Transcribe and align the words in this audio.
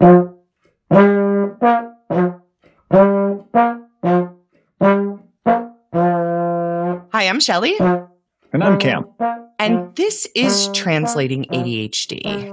Hi, 0.00 0.18
I'm 7.14 7.40
Shelly. 7.40 7.76
And 7.78 8.62
I'm 8.62 8.78
Cam. 8.78 9.06
And 9.58 9.96
this 9.96 10.28
is 10.34 10.68
Translating 10.74 11.46
ADHD. 11.46 12.52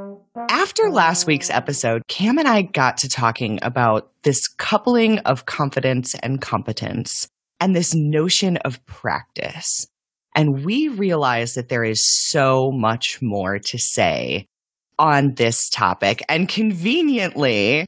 After 0.49 0.89
last 0.89 1.27
week's 1.27 1.49
episode, 1.49 2.03
Cam 2.07 2.37
and 2.37 2.47
I 2.47 2.61
got 2.61 2.97
to 2.99 3.09
talking 3.09 3.59
about 3.61 4.09
this 4.23 4.47
coupling 4.47 5.19
of 5.19 5.45
confidence 5.45 6.15
and 6.15 6.39
competence 6.39 7.27
and 7.59 7.75
this 7.75 7.93
notion 7.93 8.57
of 8.57 8.83
practice. 8.85 9.85
And 10.35 10.65
we 10.65 10.87
realized 10.87 11.55
that 11.55 11.69
there 11.69 11.83
is 11.83 12.05
so 12.05 12.71
much 12.71 13.21
more 13.21 13.59
to 13.59 13.77
say 13.77 14.47
on 14.99 15.35
this 15.35 15.69
topic. 15.69 16.23
And 16.29 16.47
conveniently, 16.47 17.85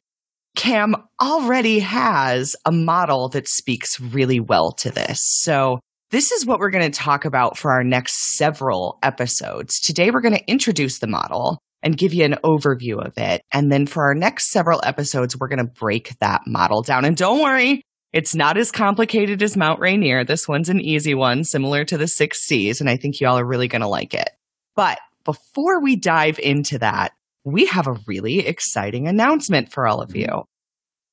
Cam 0.56 0.96
already 1.22 1.80
has 1.80 2.56
a 2.66 2.72
model 2.72 3.30
that 3.30 3.48
speaks 3.48 4.00
really 4.00 4.40
well 4.40 4.72
to 4.74 4.90
this. 4.90 5.20
So 5.22 5.80
this 6.12 6.32
is 6.32 6.46
what 6.46 6.60
we're 6.60 6.70
going 6.70 6.90
to 6.90 6.98
talk 6.98 7.26
about 7.26 7.58
for 7.58 7.72
our 7.72 7.84
next 7.84 8.38
several 8.38 9.00
episodes. 9.04 9.80
Today, 9.82 10.12
we're 10.12 10.22
going 10.22 10.38
to 10.38 10.50
introduce 10.50 11.00
the 11.00 11.08
model 11.08 11.60
and 11.84 11.98
give 11.98 12.14
you 12.14 12.24
an 12.26 12.38
overview 12.44 13.06
of 13.06 13.14
it. 13.18 13.42
And 13.52 13.72
then 13.72 13.86
for 13.86 14.04
our 14.06 14.16
next 14.16 14.50
several 14.50 14.82
episodes, 14.84 15.38
we're 15.38 15.50
going 15.50 15.66
to 15.66 15.72
break 15.80 16.18
that 16.20 16.42
model 16.48 16.82
down. 16.82 17.06
And 17.06 17.18
don't 17.18 17.44
worry, 17.44 17.82
it's 18.14 18.34
not 18.34 18.58
as 18.58 18.72
complicated 18.72 19.44
as 19.44 19.58
Mount 19.58 19.80
Rainier. 19.80 20.24
This 20.24 20.48
one's 20.48 20.70
an 20.70 20.80
easy 20.80 21.14
one, 21.14 21.44
similar 21.44 21.84
to 21.86 21.98
the 21.98 22.08
six 22.08 22.40
C's. 22.44 22.80
And 22.80 22.90
I 22.90 22.98
think 22.98 23.20
y'all 23.20 23.38
are 23.38 23.46
really 23.46 23.68
going 23.68 23.82
to 23.82 23.88
like 23.88 24.14
it. 24.14 24.30
But 24.76 25.00
before 25.26 25.82
we 25.82 25.96
dive 25.96 26.40
into 26.40 26.80
that, 26.80 27.14
we 27.44 27.66
have 27.66 27.88
a 27.88 27.98
really 28.08 28.40
exciting 28.40 29.08
announcement 29.08 29.72
for 29.72 29.86
all 29.88 30.02
of 30.02 30.10
mm-hmm. 30.10 30.20
you. 30.20 30.44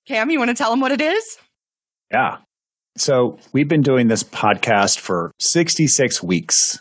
Cam, 0.06 0.30
you 0.30 0.38
want 0.38 0.50
to 0.50 0.54
tell 0.54 0.70
them 0.70 0.80
what 0.80 0.92
it 0.92 1.00
is? 1.00 1.38
Yeah. 2.10 2.38
So 2.96 3.38
we've 3.52 3.68
been 3.68 3.82
doing 3.82 4.08
this 4.08 4.22
podcast 4.22 4.98
for 4.98 5.32
66 5.40 6.22
weeks 6.22 6.80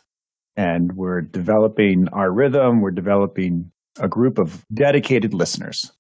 and 0.58 0.92
we're 0.94 1.22
developing 1.22 2.08
our 2.12 2.32
rhythm. 2.32 2.82
We're 2.82 2.92
developing 2.92 3.72
a 4.00 4.08
group 4.08 4.38
of 4.38 4.66
dedicated 4.74 5.34
listeners. 5.34 5.92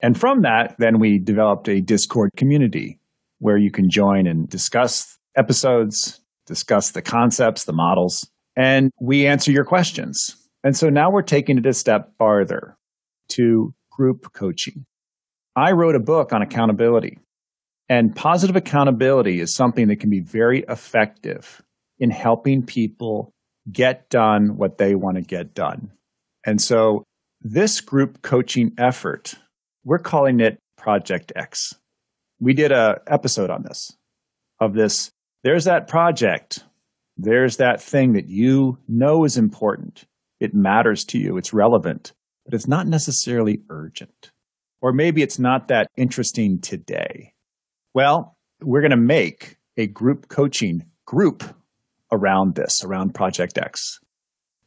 And 0.00 0.18
from 0.18 0.42
that, 0.42 0.76
then 0.78 0.98
we 0.98 1.18
developed 1.18 1.68
a 1.68 1.80
Discord 1.80 2.30
community 2.36 2.98
where 3.40 3.58
you 3.58 3.70
can 3.70 3.90
join 3.90 4.26
and 4.26 4.48
discuss 4.48 5.18
episodes, 5.36 6.20
discuss 6.46 6.92
the 6.92 7.02
concepts, 7.02 7.64
the 7.64 7.72
models, 7.72 8.28
and 8.56 8.90
we 9.00 9.26
answer 9.26 9.52
your 9.52 9.64
questions. 9.64 10.36
And 10.64 10.76
so 10.76 10.88
now 10.88 11.10
we're 11.10 11.22
taking 11.22 11.58
it 11.58 11.66
a 11.66 11.72
step 11.72 12.12
farther 12.18 12.76
to 13.30 13.74
group 13.90 14.32
coaching. 14.32 14.86
I 15.54 15.72
wrote 15.72 15.94
a 15.94 16.00
book 16.00 16.32
on 16.32 16.42
accountability, 16.42 17.18
and 17.88 18.14
positive 18.14 18.56
accountability 18.56 19.40
is 19.40 19.54
something 19.54 19.88
that 19.88 20.00
can 20.00 20.10
be 20.10 20.20
very 20.20 20.64
effective 20.68 21.62
in 21.98 22.10
helping 22.10 22.64
people 22.64 23.32
get 23.70 24.08
done 24.08 24.56
what 24.56 24.78
they 24.78 24.94
want 24.94 25.16
to 25.16 25.22
get 25.22 25.54
done. 25.54 25.90
And 26.46 26.60
so 26.60 27.04
this 27.40 27.80
group 27.80 28.22
coaching 28.22 28.72
effort, 28.78 29.34
we're 29.84 29.98
calling 29.98 30.40
it 30.40 30.58
Project 30.76 31.32
X. 31.34 31.74
We 32.40 32.54
did 32.54 32.72
a 32.72 33.00
episode 33.06 33.50
on 33.50 33.62
this 33.62 33.92
of 34.60 34.74
this. 34.74 35.10
There's 35.44 35.64
that 35.64 35.88
project. 35.88 36.64
There's 37.16 37.56
that 37.56 37.82
thing 37.82 38.12
that 38.12 38.28
you 38.28 38.78
know 38.88 39.24
is 39.24 39.36
important. 39.36 40.04
It 40.40 40.54
matters 40.54 41.04
to 41.06 41.18
you. 41.18 41.36
It's 41.36 41.52
relevant, 41.52 42.12
but 42.44 42.54
it's 42.54 42.68
not 42.68 42.86
necessarily 42.86 43.60
urgent. 43.70 44.30
Or 44.80 44.92
maybe 44.92 45.22
it's 45.22 45.38
not 45.38 45.68
that 45.68 45.88
interesting 45.96 46.60
today. 46.60 47.32
Well, 47.94 48.36
we're 48.60 48.80
going 48.80 48.92
to 48.92 48.96
make 48.96 49.56
a 49.76 49.86
group 49.86 50.28
coaching 50.28 50.84
group 51.04 51.42
around 52.12 52.54
this, 52.54 52.84
around 52.84 53.14
Project 53.14 53.58
X. 53.58 53.98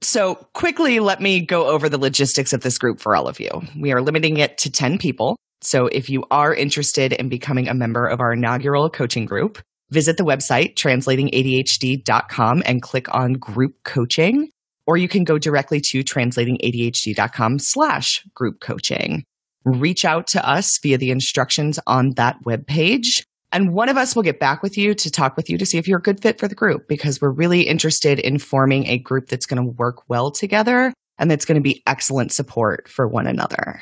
So, 0.04 0.36
quickly, 0.54 1.00
let 1.00 1.22
me 1.22 1.42
go 1.46 1.68
over 1.68 1.88
the 1.88 2.00
logistics 2.00 2.54
of 2.54 2.62
this 2.62 2.80
group 2.80 3.00
for 3.00 3.16
all 3.16 3.28
of 3.28 3.40
you. 3.40 3.50
We 3.80 3.92
are 3.92 4.02
limiting 4.02 4.38
it 4.38 4.58
to 4.60 4.72
10 4.72 4.98
people. 4.98 5.38
So, 5.62 5.86
if 5.88 6.10
you 6.10 6.24
are 6.31 6.56
interested 6.56 7.14
in 7.14 7.30
becoming 7.30 7.68
a 7.68 7.76
member 7.76 8.08
of 8.08 8.20
our 8.20 8.34
inaugural 8.34 8.90
coaching 8.90 9.26
group, 9.26 9.60
visit 9.92 10.18
the 10.18 10.24
website 10.24 10.74
translatingadhd.com 10.74 12.64
and 12.66 12.81
click 12.81 13.14
on 13.14 13.34
group 13.34 13.76
coaching, 13.84 14.50
or 14.88 14.97
you 14.97 15.08
can 15.08 15.24
go 15.24 15.38
directly 15.38 15.80
to 15.81 16.03
translatingadhd.com 16.03 17.59
slash 17.59 18.24
group 18.34 18.59
coaching 18.59 19.24
reach 19.64 20.06
out 20.06 20.28
to 20.28 20.47
us 20.47 20.78
via 20.80 20.97
the 20.97 21.12
instructions 21.12 21.80
on 21.88 22.12
that 22.12 22.38
webpage. 22.44 23.24
And 23.52 23.74
one 23.74 23.90
of 23.90 23.97
us 23.97 24.16
will 24.16 24.24
get 24.24 24.40
back 24.40 24.64
with 24.64 24.78
you 24.78 24.94
to 24.96 25.12
talk 25.12 25.36
with 25.36 25.50
you 25.50 25.58
to 25.58 25.66
see 25.66 25.78
if 25.78 25.88
you're 25.88 26.00
a 26.00 26.02
good 26.02 26.22
fit 26.22 26.40
for 26.40 26.47
the 26.47 26.56
group 26.56 26.88
because 26.88 27.19
we're 27.19 27.31
really 27.31 27.62
interested 27.62 28.19
in 28.19 28.40
forming 28.40 28.88
a 28.88 28.97
group 28.97 29.28
that's 29.28 29.46
going 29.46 29.62
to 29.62 29.69
work 29.69 30.09
well 30.09 30.31
together 30.31 30.94
and 31.18 31.30
that's 31.30 31.46
going 31.46 31.56
to 31.56 31.62
be 31.62 31.84
excellent 31.86 32.31
support 32.31 32.88
for 32.88 33.08
one 33.08 33.28
another. 33.28 33.81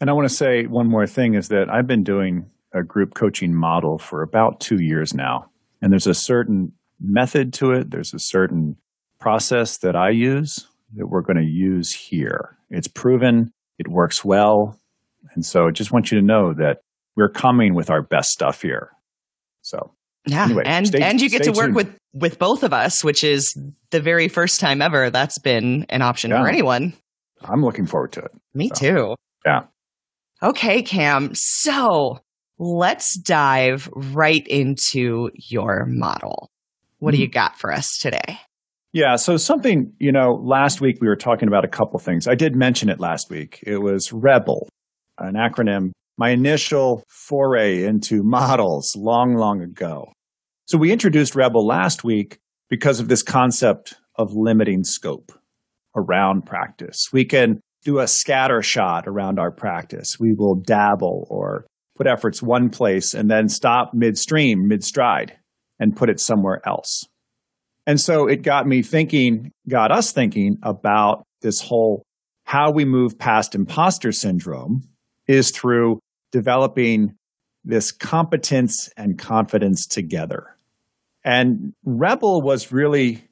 And 0.00 0.08
I 0.08 0.12
want 0.12 0.28
to 0.28 0.34
say 0.34 0.66
one 0.66 0.86
more 0.86 1.06
thing 1.06 1.34
is 1.34 1.48
that 1.48 1.68
I've 1.68 1.86
been 1.86 2.04
doing 2.04 2.46
a 2.72 2.82
group 2.82 3.14
coaching 3.14 3.54
model 3.54 3.98
for 3.98 4.22
about 4.22 4.60
two 4.60 4.80
years 4.80 5.14
now. 5.14 5.50
And 5.82 5.90
there's 5.90 6.06
a 6.06 6.14
certain 6.14 6.72
method 7.00 7.52
to 7.54 7.72
it, 7.72 7.90
there's 7.90 8.14
a 8.14 8.18
certain 8.18 8.76
process 9.20 9.78
that 9.78 9.96
I 9.96 10.10
use 10.10 10.66
that 10.94 11.08
we're 11.08 11.22
going 11.22 11.36
to 11.36 11.44
use 11.44 11.92
here. 11.92 12.56
It's 12.70 12.88
proven, 12.88 13.52
it 13.78 13.88
works 13.88 14.24
well. 14.24 14.78
And 15.34 15.44
so 15.44 15.66
I 15.66 15.70
just 15.70 15.92
want 15.92 16.10
you 16.10 16.18
to 16.20 16.24
know 16.24 16.54
that 16.54 16.80
we're 17.16 17.28
coming 17.28 17.74
with 17.74 17.90
our 17.90 18.02
best 18.02 18.30
stuff 18.30 18.62
here. 18.62 18.90
So 19.62 19.92
yeah, 20.26 20.44
anyway, 20.44 20.62
and 20.66 20.86
stay, 20.86 21.00
and 21.00 21.20
you 21.20 21.28
get 21.28 21.44
to 21.44 21.52
work 21.52 21.66
tuned. 21.66 21.76
with 21.76 21.98
with 22.14 22.38
both 22.38 22.62
of 22.62 22.72
us, 22.72 23.04
which 23.04 23.22
is 23.24 23.56
the 23.90 24.00
very 24.00 24.28
first 24.28 24.60
time 24.60 24.80
ever 24.82 25.10
that's 25.10 25.38
been 25.38 25.86
an 25.88 26.02
option 26.02 26.30
yeah. 26.30 26.42
for 26.42 26.48
anyone. 26.48 26.94
I'm 27.42 27.62
looking 27.62 27.86
forward 27.86 28.12
to 28.12 28.20
it. 28.20 28.32
Me 28.54 28.68
so, 28.68 28.74
too. 28.74 29.14
Yeah. 29.44 29.64
Okay, 30.42 30.82
Cam. 30.82 31.30
So 31.34 32.20
let's 32.58 33.16
dive 33.18 33.88
right 33.94 34.46
into 34.46 35.30
your 35.34 35.86
model. 35.86 36.50
What 36.98 37.10
mm-hmm. 37.10 37.18
do 37.18 37.22
you 37.22 37.28
got 37.28 37.58
for 37.58 37.72
us 37.72 37.98
today? 37.98 38.38
Yeah. 38.96 39.16
So 39.16 39.36
something, 39.36 39.92
you 39.98 40.10
know, 40.10 40.40
last 40.42 40.80
week 40.80 41.02
we 41.02 41.06
were 41.06 41.16
talking 41.16 41.48
about 41.48 41.66
a 41.66 41.68
couple 41.68 41.98
things. 41.98 42.26
I 42.26 42.34
did 42.34 42.56
mention 42.56 42.88
it 42.88 42.98
last 42.98 43.28
week. 43.28 43.62
It 43.66 43.76
was 43.76 44.10
REBEL, 44.10 44.70
an 45.18 45.34
acronym, 45.34 45.90
my 46.16 46.30
initial 46.30 47.04
foray 47.10 47.84
into 47.84 48.22
models 48.22 48.96
long, 48.96 49.34
long 49.34 49.60
ago. 49.60 50.06
So 50.64 50.78
we 50.78 50.92
introduced 50.92 51.34
REBEL 51.34 51.66
last 51.66 52.04
week 52.04 52.38
because 52.70 52.98
of 52.98 53.08
this 53.08 53.22
concept 53.22 53.92
of 54.14 54.32
limiting 54.32 54.82
scope 54.82 55.30
around 55.94 56.46
practice. 56.46 57.10
We 57.12 57.26
can 57.26 57.60
do 57.84 57.98
a 57.98 58.06
scatter 58.06 58.62
shot 58.62 59.06
around 59.06 59.38
our 59.38 59.50
practice. 59.50 60.16
We 60.18 60.32
will 60.32 60.54
dabble 60.54 61.26
or 61.28 61.66
put 61.98 62.06
efforts 62.06 62.42
one 62.42 62.70
place 62.70 63.12
and 63.12 63.30
then 63.30 63.50
stop 63.50 63.90
midstream, 63.92 64.66
mid 64.66 64.82
stride, 64.82 65.36
and 65.78 65.94
put 65.94 66.08
it 66.08 66.18
somewhere 66.18 66.62
else. 66.66 67.04
And 67.86 68.00
so 68.00 68.26
it 68.26 68.42
got 68.42 68.66
me 68.66 68.82
thinking, 68.82 69.52
got 69.68 69.92
us 69.92 70.12
thinking 70.12 70.58
about 70.62 71.24
this 71.40 71.60
whole 71.60 72.02
how 72.44 72.70
we 72.70 72.84
move 72.84 73.18
past 73.18 73.54
imposter 73.54 74.12
syndrome 74.12 74.88
is 75.26 75.50
through 75.50 75.98
developing 76.30 77.16
this 77.64 77.90
competence 77.90 78.88
and 78.96 79.18
confidence 79.18 79.86
together. 79.86 80.56
And 81.24 81.72
Rebel 81.84 82.40
was 82.40 82.70
really 82.70 83.24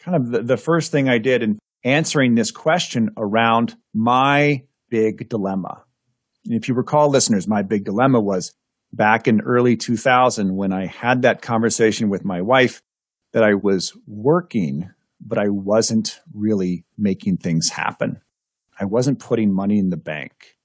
kind 0.00 0.16
of 0.16 0.30
the, 0.30 0.42
the 0.42 0.56
first 0.56 0.90
thing 0.90 1.10
I 1.10 1.18
did 1.18 1.42
in 1.42 1.58
answering 1.84 2.34
this 2.34 2.50
question 2.50 3.10
around 3.18 3.76
my 3.92 4.62
big 4.88 5.28
dilemma. 5.28 5.82
if 6.44 6.68
you 6.68 6.74
recall, 6.74 7.10
listeners, 7.10 7.46
my 7.46 7.62
big 7.62 7.84
dilemma 7.84 8.20
was 8.20 8.54
back 8.94 9.28
in 9.28 9.42
early 9.42 9.76
2000 9.76 10.56
when 10.56 10.72
I 10.72 10.86
had 10.86 11.22
that 11.22 11.42
conversation 11.42 12.08
with 12.08 12.24
my 12.24 12.40
wife 12.40 12.80
that 13.34 13.44
I 13.44 13.54
was 13.54 13.92
working, 14.06 14.88
but 15.20 15.38
I 15.38 15.48
wasn't 15.48 16.20
really 16.32 16.84
making 16.96 17.38
things 17.38 17.68
happen. 17.68 18.22
I 18.80 18.86
wasn't 18.86 19.18
putting 19.18 19.52
money 19.52 19.78
in 19.78 19.90
the 19.90 19.96
bank. 19.96 20.56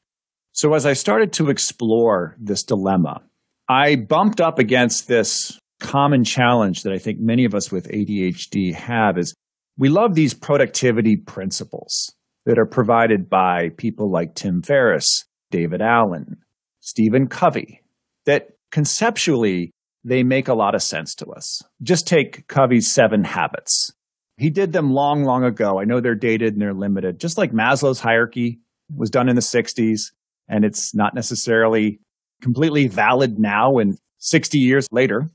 So 0.54 0.74
as 0.76 0.86
I 0.86 0.94
started 0.94 1.34
to 1.34 1.50
explore 1.50 2.38
this 2.40 2.64
dilemma, 2.64 3.24
I 3.68 3.96
bumped 3.96 4.40
up 4.40 4.60
against 4.60 5.08
this 5.08 5.60
common 5.80 6.24
challenge 6.24 6.84
that 6.84 6.94
I 6.94 7.00
think 7.00 7.20
many 7.20 7.44
of 7.44 7.56
us 7.56 7.72
with 7.72 7.88
ADHD 7.90 8.74
have 8.74 9.18
is 9.18 9.34
we 9.78 9.90
love 9.90 10.14
these 10.14 10.34
productivity 10.34 11.16
principles 11.18 12.14
that 12.46 12.60
are 12.60 12.66
provided 12.66 13.30
by 13.30 13.70
people 13.78 14.12
like 14.12 14.36
Tim 14.36 14.62
Ferriss, 14.62 15.26
David 15.50 15.82
Allen, 15.82 16.38
Stephen 16.82 17.28
Covey, 17.28 17.82
that 18.26 18.50
conceptually 18.72 19.72
they 20.04 20.24
make 20.24 20.48
a 20.48 20.54
lot 20.54 20.76
of 20.76 20.84
sense 20.84 21.16
to 21.16 21.28
us. 21.28 21.62
Just 21.82 22.08
take 22.08 22.48
Covey's 22.48 22.94
seven 22.94 23.24
habits. 23.24 23.92
He 24.38 24.50
did 24.50 24.72
them 24.72 24.94
long, 24.94 25.26
long 25.26 25.44
ago. 25.44 25.80
I 25.80 25.84
know 25.84 26.00
they're 26.00 26.16
dated 26.16 26.54
and 26.54 26.62
they're 26.62 26.74
limited, 26.74 27.20
just 27.20 27.38
like 27.38 27.52
Maslow's 27.52 28.00
hierarchy 28.00 28.60
was 28.96 29.10
done 29.10 29.30
in 29.30 29.36
the 29.36 29.42
60s. 29.42 30.12
and 30.48 30.66
it's 30.66 30.96
not 30.96 31.14
necessarily 31.14 32.00
completely 32.42 32.88
valid 32.88 33.38
now 33.38 33.78
and 33.78 34.00
60 34.18 34.58
years 34.58 34.88
later. 34.92 35.30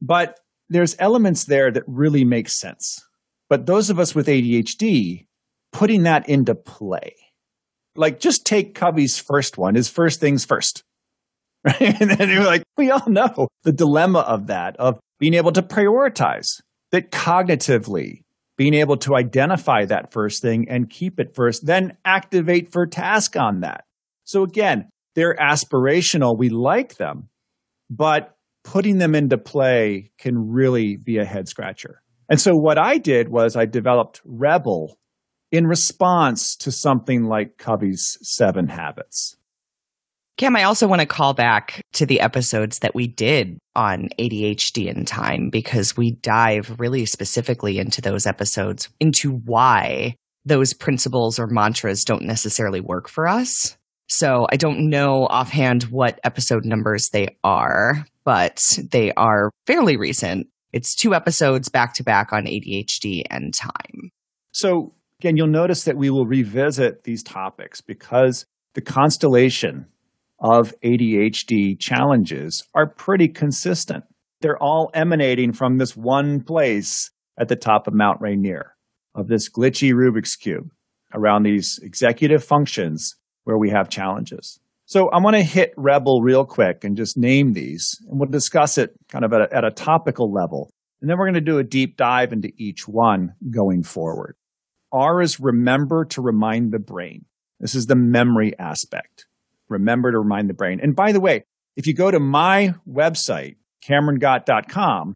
But 0.00 0.38
there's 0.68 0.96
elements 0.98 1.44
there 1.44 1.70
that 1.70 1.82
really 1.86 2.24
make 2.24 2.48
sense. 2.48 3.04
But 3.48 3.66
those 3.66 3.90
of 3.90 3.98
us 3.98 4.14
with 4.14 4.28
ADHD, 4.28 5.26
putting 5.72 6.04
that 6.04 6.28
into 6.28 6.54
play, 6.54 7.14
like 7.96 8.20
just 8.20 8.46
take 8.46 8.74
Covey's 8.74 9.18
first 9.18 9.58
one, 9.58 9.74
his 9.74 9.88
first 9.88 10.20
things 10.20 10.44
first. 10.44 10.84
Right? 11.64 11.80
And 12.00 12.10
then 12.10 12.28
you're 12.28 12.44
like, 12.44 12.64
we 12.76 12.90
all 12.90 13.08
know 13.08 13.48
the 13.62 13.72
dilemma 13.72 14.20
of 14.20 14.48
that, 14.48 14.76
of 14.78 14.98
being 15.18 15.34
able 15.34 15.52
to 15.52 15.62
prioritize, 15.62 16.60
that 16.90 17.10
cognitively 17.10 18.24
being 18.56 18.74
able 18.74 18.96
to 18.98 19.16
identify 19.16 19.84
that 19.84 20.12
first 20.12 20.42
thing 20.42 20.66
and 20.68 20.90
keep 20.90 21.18
it 21.18 21.34
first, 21.34 21.66
then 21.66 21.96
activate 22.04 22.70
for 22.70 22.86
task 22.86 23.36
on 23.36 23.60
that. 23.60 23.84
So 24.24 24.42
again, 24.42 24.88
they're 25.14 25.34
aspirational. 25.34 26.38
We 26.38 26.48
like 26.48 26.96
them, 26.96 27.28
but 27.90 28.36
putting 28.64 28.98
them 28.98 29.14
into 29.14 29.38
play 29.38 30.12
can 30.18 30.52
really 30.52 30.96
be 30.96 31.18
a 31.18 31.24
head 31.24 31.48
scratcher. 31.48 32.02
And 32.28 32.40
so 32.40 32.52
what 32.54 32.78
I 32.78 32.98
did 32.98 33.28
was 33.28 33.56
I 33.56 33.66
developed 33.66 34.20
Rebel 34.24 34.96
in 35.50 35.66
response 35.66 36.56
to 36.56 36.70
something 36.70 37.24
like 37.24 37.58
Covey's 37.58 38.16
seven 38.22 38.68
habits. 38.68 39.36
Cam, 40.38 40.56
I 40.56 40.64
also 40.64 40.86
want 40.86 41.00
to 41.00 41.06
call 41.06 41.34
back 41.34 41.82
to 41.92 42.06
the 42.06 42.20
episodes 42.20 42.80
that 42.80 42.94
we 42.94 43.06
did 43.06 43.58
on 43.76 44.08
ADHD 44.18 44.90
and 44.90 45.06
time 45.06 45.50
because 45.50 45.96
we 45.96 46.12
dive 46.12 46.74
really 46.78 47.06
specifically 47.06 47.78
into 47.78 48.00
those 48.00 48.26
episodes 48.26 48.88
into 48.98 49.30
why 49.30 50.14
those 50.44 50.72
principles 50.72 51.38
or 51.38 51.46
mantras 51.46 52.04
don't 52.04 52.22
necessarily 52.22 52.80
work 52.80 53.08
for 53.08 53.28
us. 53.28 53.76
So 54.08 54.46
I 54.50 54.56
don't 54.56 54.90
know 54.90 55.26
offhand 55.26 55.84
what 55.84 56.18
episode 56.24 56.64
numbers 56.64 57.10
they 57.10 57.36
are, 57.44 58.04
but 58.24 58.78
they 58.90 59.12
are 59.12 59.50
fairly 59.66 59.96
recent. 59.96 60.48
It's 60.72 60.94
two 60.94 61.14
episodes 61.14 61.68
back 61.68 61.94
to 61.94 62.02
back 62.02 62.32
on 62.32 62.44
ADHD 62.46 63.22
and 63.30 63.54
time. 63.54 64.10
So 64.52 64.94
again, 65.20 65.36
you'll 65.36 65.46
notice 65.46 65.84
that 65.84 65.96
we 65.96 66.10
will 66.10 66.26
revisit 66.26 67.04
these 67.04 67.22
topics 67.22 67.80
because 67.80 68.44
the 68.74 68.80
constellation 68.80 69.86
of 70.42 70.74
ADHD 70.84 71.78
challenges 71.78 72.64
are 72.74 72.88
pretty 72.88 73.28
consistent. 73.28 74.04
They're 74.40 74.60
all 74.60 74.90
emanating 74.92 75.52
from 75.52 75.78
this 75.78 75.96
one 75.96 76.42
place 76.42 77.12
at 77.38 77.48
the 77.48 77.56
top 77.56 77.86
of 77.86 77.94
Mount 77.94 78.20
Rainier, 78.20 78.74
of 79.14 79.28
this 79.28 79.48
glitchy 79.48 79.92
Rubik's 79.92 80.34
Cube 80.34 80.70
around 81.14 81.44
these 81.44 81.78
executive 81.82 82.42
functions 82.42 83.14
where 83.44 83.56
we 83.56 83.70
have 83.70 83.88
challenges. 83.88 84.58
So 84.84 85.08
I'm 85.12 85.22
going 85.22 85.34
to 85.34 85.42
hit 85.42 85.72
Rebel 85.76 86.22
real 86.22 86.44
quick 86.44 86.82
and 86.82 86.96
just 86.96 87.16
name 87.16 87.52
these, 87.52 87.96
and 88.10 88.18
we'll 88.18 88.28
discuss 88.28 88.78
it 88.78 88.90
kind 89.08 89.24
of 89.24 89.32
at 89.32 89.42
a, 89.42 89.56
at 89.56 89.64
a 89.64 89.70
topical 89.70 90.32
level. 90.32 90.70
And 91.00 91.08
then 91.08 91.18
we're 91.18 91.26
going 91.26 91.34
to 91.34 91.40
do 91.40 91.58
a 91.58 91.64
deep 91.64 91.96
dive 91.96 92.32
into 92.32 92.50
each 92.56 92.88
one 92.88 93.34
going 93.48 93.84
forward. 93.84 94.34
R 94.90 95.22
is 95.22 95.38
remember 95.38 96.04
to 96.06 96.20
remind 96.20 96.72
the 96.72 96.78
brain. 96.78 97.26
This 97.60 97.76
is 97.76 97.86
the 97.86 97.94
memory 97.94 98.58
aspect 98.58 99.26
remember 99.72 100.12
to 100.12 100.18
remind 100.18 100.48
the 100.48 100.54
brain. 100.54 100.80
And 100.80 100.94
by 100.94 101.12
the 101.12 101.20
way, 101.20 101.44
if 101.76 101.86
you 101.86 101.94
go 101.94 102.10
to 102.10 102.20
my 102.20 102.74
website, 102.88 103.56
CameronGott.com, 103.84 105.14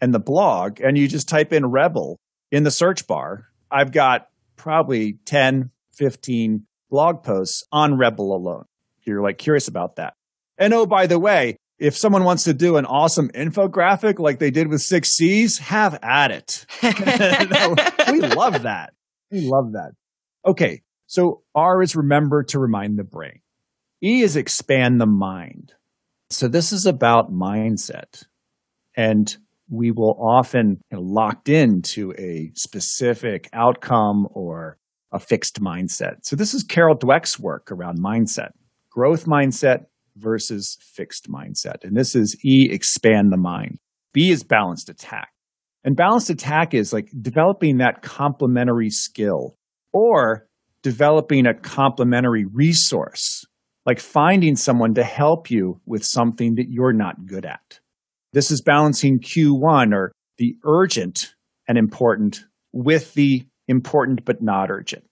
and 0.00 0.14
the 0.14 0.20
blog, 0.20 0.80
and 0.80 0.96
you 0.96 1.08
just 1.08 1.28
type 1.28 1.52
in 1.52 1.66
Rebel 1.66 2.18
in 2.50 2.62
the 2.62 2.70
search 2.70 3.06
bar, 3.06 3.48
I've 3.70 3.92
got 3.92 4.28
probably 4.56 5.18
10, 5.24 5.70
15 5.94 6.66
blog 6.90 7.22
posts 7.22 7.64
on 7.72 7.98
Rebel 7.98 8.34
alone. 8.34 8.64
If 9.00 9.06
you're 9.06 9.22
like 9.22 9.38
curious 9.38 9.68
about 9.68 9.96
that. 9.96 10.14
And 10.56 10.72
oh, 10.72 10.86
by 10.86 11.06
the 11.06 11.18
way, 11.18 11.56
if 11.78 11.96
someone 11.96 12.24
wants 12.24 12.44
to 12.44 12.54
do 12.54 12.76
an 12.76 12.86
awesome 12.86 13.30
infographic 13.30 14.18
like 14.18 14.38
they 14.38 14.50
did 14.50 14.68
with 14.68 14.82
six 14.82 15.10
C's, 15.10 15.58
have 15.58 15.98
at 16.02 16.30
it. 16.30 16.66
we 16.82 18.20
love 18.20 18.62
that. 18.62 18.94
We 19.30 19.42
love 19.42 19.72
that. 19.72 19.92
Okay. 20.44 20.82
So 21.06 21.42
R 21.54 21.82
is 21.82 21.94
remember 21.94 22.42
to 22.44 22.58
remind 22.58 22.98
the 22.98 23.04
brain. 23.04 23.40
E 24.02 24.22
is 24.22 24.36
expand 24.36 25.00
the 25.00 25.06
mind. 25.06 25.72
So 26.30 26.46
this 26.46 26.72
is 26.72 26.86
about 26.86 27.32
mindset. 27.32 28.24
And 28.96 29.36
we 29.70 29.90
will 29.90 30.16
often 30.20 30.80
locked 30.92 31.48
into 31.48 32.12
a 32.18 32.50
specific 32.54 33.48
outcome 33.52 34.26
or 34.30 34.78
a 35.12 35.18
fixed 35.18 35.60
mindset. 35.60 36.18
So 36.22 36.36
this 36.36 36.54
is 36.54 36.62
Carol 36.62 36.96
Dweck's 36.96 37.38
work 37.38 37.70
around 37.72 37.98
mindset, 37.98 38.50
growth 38.90 39.26
mindset 39.26 39.86
versus 40.16 40.76
fixed 40.80 41.28
mindset. 41.30 41.82
And 41.84 41.96
this 41.96 42.14
is 42.14 42.36
E, 42.44 42.68
expand 42.70 43.32
the 43.32 43.36
mind. 43.36 43.78
B 44.12 44.30
is 44.30 44.42
balanced 44.42 44.88
attack. 44.88 45.30
And 45.84 45.96
balanced 45.96 46.30
attack 46.30 46.74
is 46.74 46.92
like 46.92 47.08
developing 47.20 47.78
that 47.78 48.02
complementary 48.02 48.90
skill 48.90 49.56
or 49.92 50.46
developing 50.82 51.46
a 51.46 51.54
complementary 51.54 52.44
resource 52.44 53.44
like 53.88 54.00
finding 54.00 54.54
someone 54.54 54.92
to 54.92 55.02
help 55.02 55.50
you 55.50 55.80
with 55.86 56.04
something 56.04 56.56
that 56.56 56.68
you're 56.68 56.92
not 56.92 57.24
good 57.24 57.46
at. 57.46 57.80
This 58.34 58.50
is 58.50 58.60
balancing 58.60 59.18
Q1 59.18 59.94
or 59.94 60.12
the 60.36 60.56
urgent 60.62 61.34
and 61.66 61.78
important 61.78 62.44
with 62.70 63.14
the 63.14 63.46
important 63.66 64.26
but 64.26 64.42
not 64.42 64.70
urgent. 64.70 65.04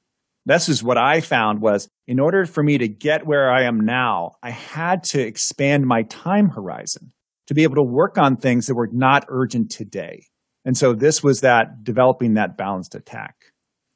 This 0.45 0.69
is 0.69 0.85
what 0.85 0.99
I 0.99 1.23
found 1.23 1.63
was 1.63 1.89
in 2.07 2.21
order 2.21 2.45
for 2.45 2.63
me 2.63 2.77
to 2.77 2.87
get 2.87 3.27
where 3.27 3.51
I 3.51 3.63
am 3.63 3.81
now, 3.81 4.33
I 4.43 4.51
had 4.51 5.05
to 5.05 5.23
expand 5.23 5.87
my 5.87 6.03
time 6.03 6.51
horizon 6.51 7.15
to 7.47 7.55
be 7.55 7.63
able 7.63 7.77
to 7.77 7.83
work 7.83 8.19
on 8.19 8.37
things 8.37 8.67
that 8.67 8.75
were 8.75 8.91
not 8.93 9.25
urgent 9.29 9.71
today. 9.71 10.27
And 10.67 10.77
so 10.77 10.93
this 10.93 11.23
was 11.23 11.41
that 11.41 11.83
developing 11.83 12.35
that 12.35 12.59
balanced 12.59 12.95
attack. 12.95 13.37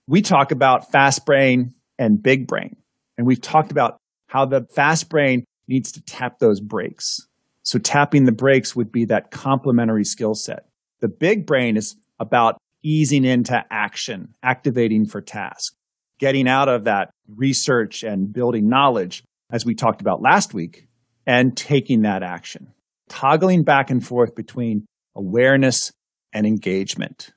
We 0.06 0.22
talk 0.22 0.52
about 0.52 0.90
fast 0.90 1.26
brain 1.26 1.74
and 1.98 2.22
big 2.22 2.46
brain. 2.46 2.76
And 3.18 3.26
we've 3.26 3.42
talked 3.42 3.72
about 3.72 3.99
how 4.30 4.44
the 4.44 4.64
fast 4.76 5.08
brain 5.08 5.44
needs 5.66 5.90
to 5.90 6.00
tap 6.02 6.38
those 6.38 6.60
brakes. 6.60 7.26
So 7.64 7.80
tapping 7.80 8.26
the 8.26 8.32
brakes 8.32 8.76
would 8.76 8.92
be 8.92 9.04
that 9.06 9.32
complementary 9.32 10.04
skill 10.04 10.36
set. 10.36 10.66
The 11.00 11.08
big 11.08 11.46
brain 11.46 11.76
is 11.76 11.96
about 12.20 12.56
easing 12.84 13.24
into 13.24 13.64
action, 13.70 14.32
activating 14.40 15.06
for 15.06 15.20
task, 15.20 15.74
getting 16.20 16.46
out 16.46 16.68
of 16.68 16.84
that 16.84 17.10
research 17.28 18.04
and 18.04 18.32
building 18.32 18.68
knowledge, 18.68 19.24
as 19.50 19.66
we 19.66 19.74
talked 19.74 20.00
about 20.00 20.22
last 20.22 20.54
week, 20.54 20.86
and 21.26 21.56
taking 21.56 22.02
that 22.02 22.22
action, 22.22 22.72
toggling 23.08 23.64
back 23.64 23.90
and 23.90 24.06
forth 24.06 24.36
between 24.36 24.86
awareness 25.16 25.90
and 26.32 26.46
engagement, 26.46 27.32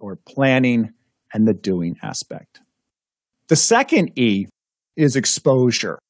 or 0.00 0.16
planning 0.16 0.92
and 1.32 1.46
the 1.46 1.54
doing 1.54 1.96
aspect. 2.02 2.60
The 3.46 3.54
second 3.54 4.18
E 4.18 4.46
is 4.96 5.14
exposure 5.14 6.00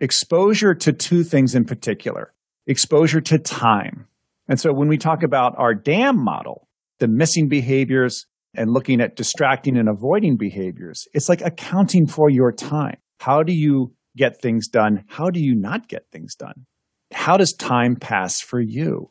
exposure 0.00 0.74
to 0.74 0.92
two 0.92 1.24
things 1.24 1.54
in 1.54 1.64
particular 1.64 2.32
exposure 2.66 3.20
to 3.20 3.38
time. 3.38 4.06
And 4.48 4.58
so 4.58 4.72
when 4.72 4.88
we 4.88 4.98
talk 4.98 5.22
about 5.22 5.54
our 5.56 5.74
DAM 5.74 6.22
model, 6.22 6.68
the 6.98 7.08
missing 7.08 7.48
behaviors 7.48 8.26
and 8.54 8.70
looking 8.70 9.00
at 9.00 9.16
distracting 9.16 9.76
and 9.76 9.88
avoiding 9.88 10.36
behaviors, 10.36 11.06
it's 11.12 11.28
like 11.28 11.42
accounting 11.42 12.06
for 12.06 12.30
your 12.30 12.52
time. 12.52 12.96
How 13.20 13.42
do 13.42 13.52
you 13.52 13.94
get 14.16 14.40
things 14.40 14.68
done? 14.68 15.04
How 15.08 15.30
do 15.30 15.40
you 15.40 15.54
not 15.54 15.88
get 15.88 16.06
things 16.10 16.34
done? 16.34 16.66
How 17.12 17.36
does 17.36 17.52
time 17.52 17.96
pass 17.96 18.40
for 18.40 18.60
you? 18.60 19.08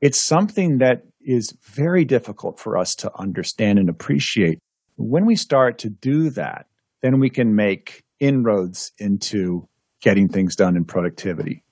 It's 0.00 0.20
something 0.20 0.78
that 0.78 1.02
is 1.20 1.56
very 1.62 2.04
difficult 2.04 2.58
for 2.58 2.76
us 2.76 2.94
to 2.96 3.10
understand 3.18 3.78
and 3.78 3.88
appreciate. 3.88 4.58
When 4.96 5.26
we 5.26 5.36
start 5.36 5.78
to 5.78 5.90
do 5.90 6.30
that, 6.30 6.66
then 7.02 7.20
we 7.20 7.30
can 7.30 7.54
make 7.54 8.02
inroads 8.20 8.92
into 8.98 9.67
getting 10.00 10.28
things 10.28 10.56
done 10.56 10.76
in 10.76 10.84
productivity. 10.84 11.64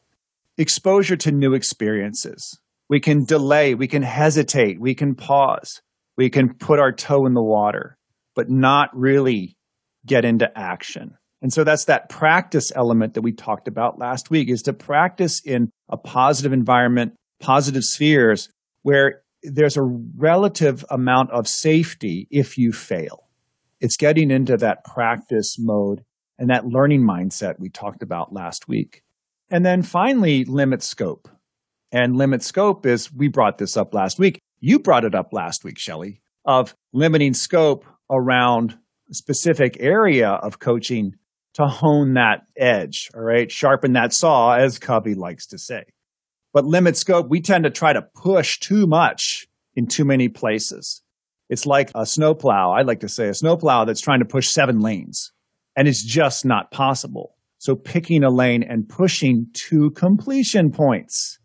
Exposure 0.58 1.16
to 1.16 1.32
new 1.32 1.54
experiences. 1.54 2.58
We 2.88 3.00
can 3.00 3.24
delay, 3.24 3.74
we 3.74 3.88
can 3.88 4.02
hesitate, 4.02 4.80
we 4.80 4.94
can 4.94 5.14
pause, 5.14 5.82
we 6.16 6.30
can 6.30 6.54
put 6.54 6.78
our 6.78 6.92
toe 6.92 7.26
in 7.26 7.34
the 7.34 7.42
water, 7.42 7.98
but 8.34 8.48
not 8.48 8.96
really 8.96 9.56
get 10.06 10.24
into 10.24 10.50
action. 10.56 11.16
And 11.42 11.52
so 11.52 11.64
that's 11.64 11.84
that 11.86 12.08
practice 12.08 12.72
element 12.74 13.14
that 13.14 13.22
we 13.22 13.32
talked 13.32 13.68
about 13.68 13.98
last 13.98 14.30
week 14.30 14.48
is 14.48 14.62
to 14.62 14.72
practice 14.72 15.40
in 15.40 15.70
a 15.88 15.96
positive 15.96 16.52
environment, 16.52 17.14
positive 17.40 17.84
spheres 17.84 18.48
where 18.82 19.22
there's 19.42 19.76
a 19.76 19.82
relative 19.82 20.84
amount 20.90 21.30
of 21.30 21.46
safety 21.46 22.26
if 22.30 22.56
you 22.56 22.72
fail. 22.72 23.28
It's 23.80 23.96
getting 23.96 24.30
into 24.30 24.56
that 24.56 24.84
practice 24.84 25.56
mode 25.58 26.02
and 26.38 26.50
that 26.50 26.66
learning 26.66 27.02
mindset 27.02 27.58
we 27.58 27.68
talked 27.68 28.02
about 28.02 28.32
last 28.32 28.68
week. 28.68 29.02
And 29.50 29.64
then 29.64 29.82
finally, 29.82 30.44
limit 30.44 30.82
scope. 30.82 31.28
And 31.92 32.16
limit 32.16 32.42
scope 32.42 32.84
is, 32.84 33.12
we 33.12 33.28
brought 33.28 33.58
this 33.58 33.76
up 33.76 33.94
last 33.94 34.18
week. 34.18 34.40
You 34.60 34.78
brought 34.78 35.04
it 35.04 35.14
up 35.14 35.32
last 35.32 35.64
week, 35.64 35.78
Shelly, 35.78 36.20
of 36.44 36.74
limiting 36.92 37.34
scope 37.34 37.84
around 38.10 38.76
a 39.10 39.14
specific 39.14 39.76
area 39.80 40.28
of 40.28 40.58
coaching 40.58 41.14
to 41.54 41.66
hone 41.66 42.14
that 42.14 42.42
edge, 42.56 43.08
all 43.14 43.22
right? 43.22 43.50
Sharpen 43.50 43.94
that 43.94 44.12
saw, 44.12 44.54
as 44.54 44.78
Covey 44.78 45.14
likes 45.14 45.46
to 45.48 45.58
say. 45.58 45.84
But 46.52 46.64
limit 46.64 46.96
scope, 46.96 47.28
we 47.28 47.40
tend 47.40 47.64
to 47.64 47.70
try 47.70 47.92
to 47.92 48.02
push 48.02 48.58
too 48.58 48.86
much 48.86 49.46
in 49.74 49.86
too 49.86 50.04
many 50.04 50.28
places. 50.28 51.02
It's 51.48 51.66
like 51.66 51.90
a 51.94 52.04
snowplow. 52.04 52.72
I 52.72 52.82
like 52.82 53.00
to 53.00 53.08
say 53.08 53.28
a 53.28 53.34
snowplow 53.34 53.84
that's 53.84 54.00
trying 54.00 54.18
to 54.18 54.24
push 54.24 54.48
seven 54.48 54.80
lanes 54.80 55.32
and 55.76 55.86
it's 55.86 56.04
just 56.04 56.44
not 56.44 56.70
possible. 56.70 57.34
So 57.58 57.74
picking 57.74 58.24
a 58.24 58.30
lane 58.30 58.62
and 58.62 58.88
pushing 58.88 59.46
to 59.68 59.90
completion 59.90 60.70
points. 60.70 61.38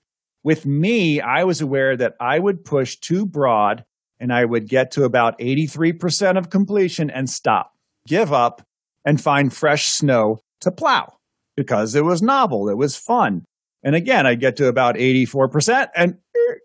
With 0.43 0.65
me, 0.65 1.21
I 1.21 1.43
was 1.43 1.61
aware 1.61 1.95
that 1.97 2.13
I 2.19 2.39
would 2.39 2.65
push 2.65 2.97
too 2.97 3.25
broad 3.25 3.83
and 4.19 4.31
I 4.33 4.45
would 4.45 4.67
get 4.67 4.91
to 4.91 5.03
about 5.03 5.39
83% 5.39 6.37
of 6.37 6.49
completion 6.49 7.09
and 7.09 7.29
stop, 7.29 7.73
give 8.07 8.31
up, 8.31 8.61
and 9.05 9.19
find 9.19 9.51
fresh 9.51 9.87
snow 9.87 10.39
to 10.61 10.71
plow 10.71 11.17
because 11.57 11.95
it 11.95 12.05
was 12.05 12.21
novel, 12.21 12.69
it 12.69 12.77
was 12.77 12.95
fun. 12.95 13.45
And 13.83 13.95
again, 13.95 14.27
I'd 14.27 14.39
get 14.39 14.57
to 14.57 14.67
about 14.67 14.95
84% 14.95 15.87
and 15.95 16.17
er, 16.35 16.59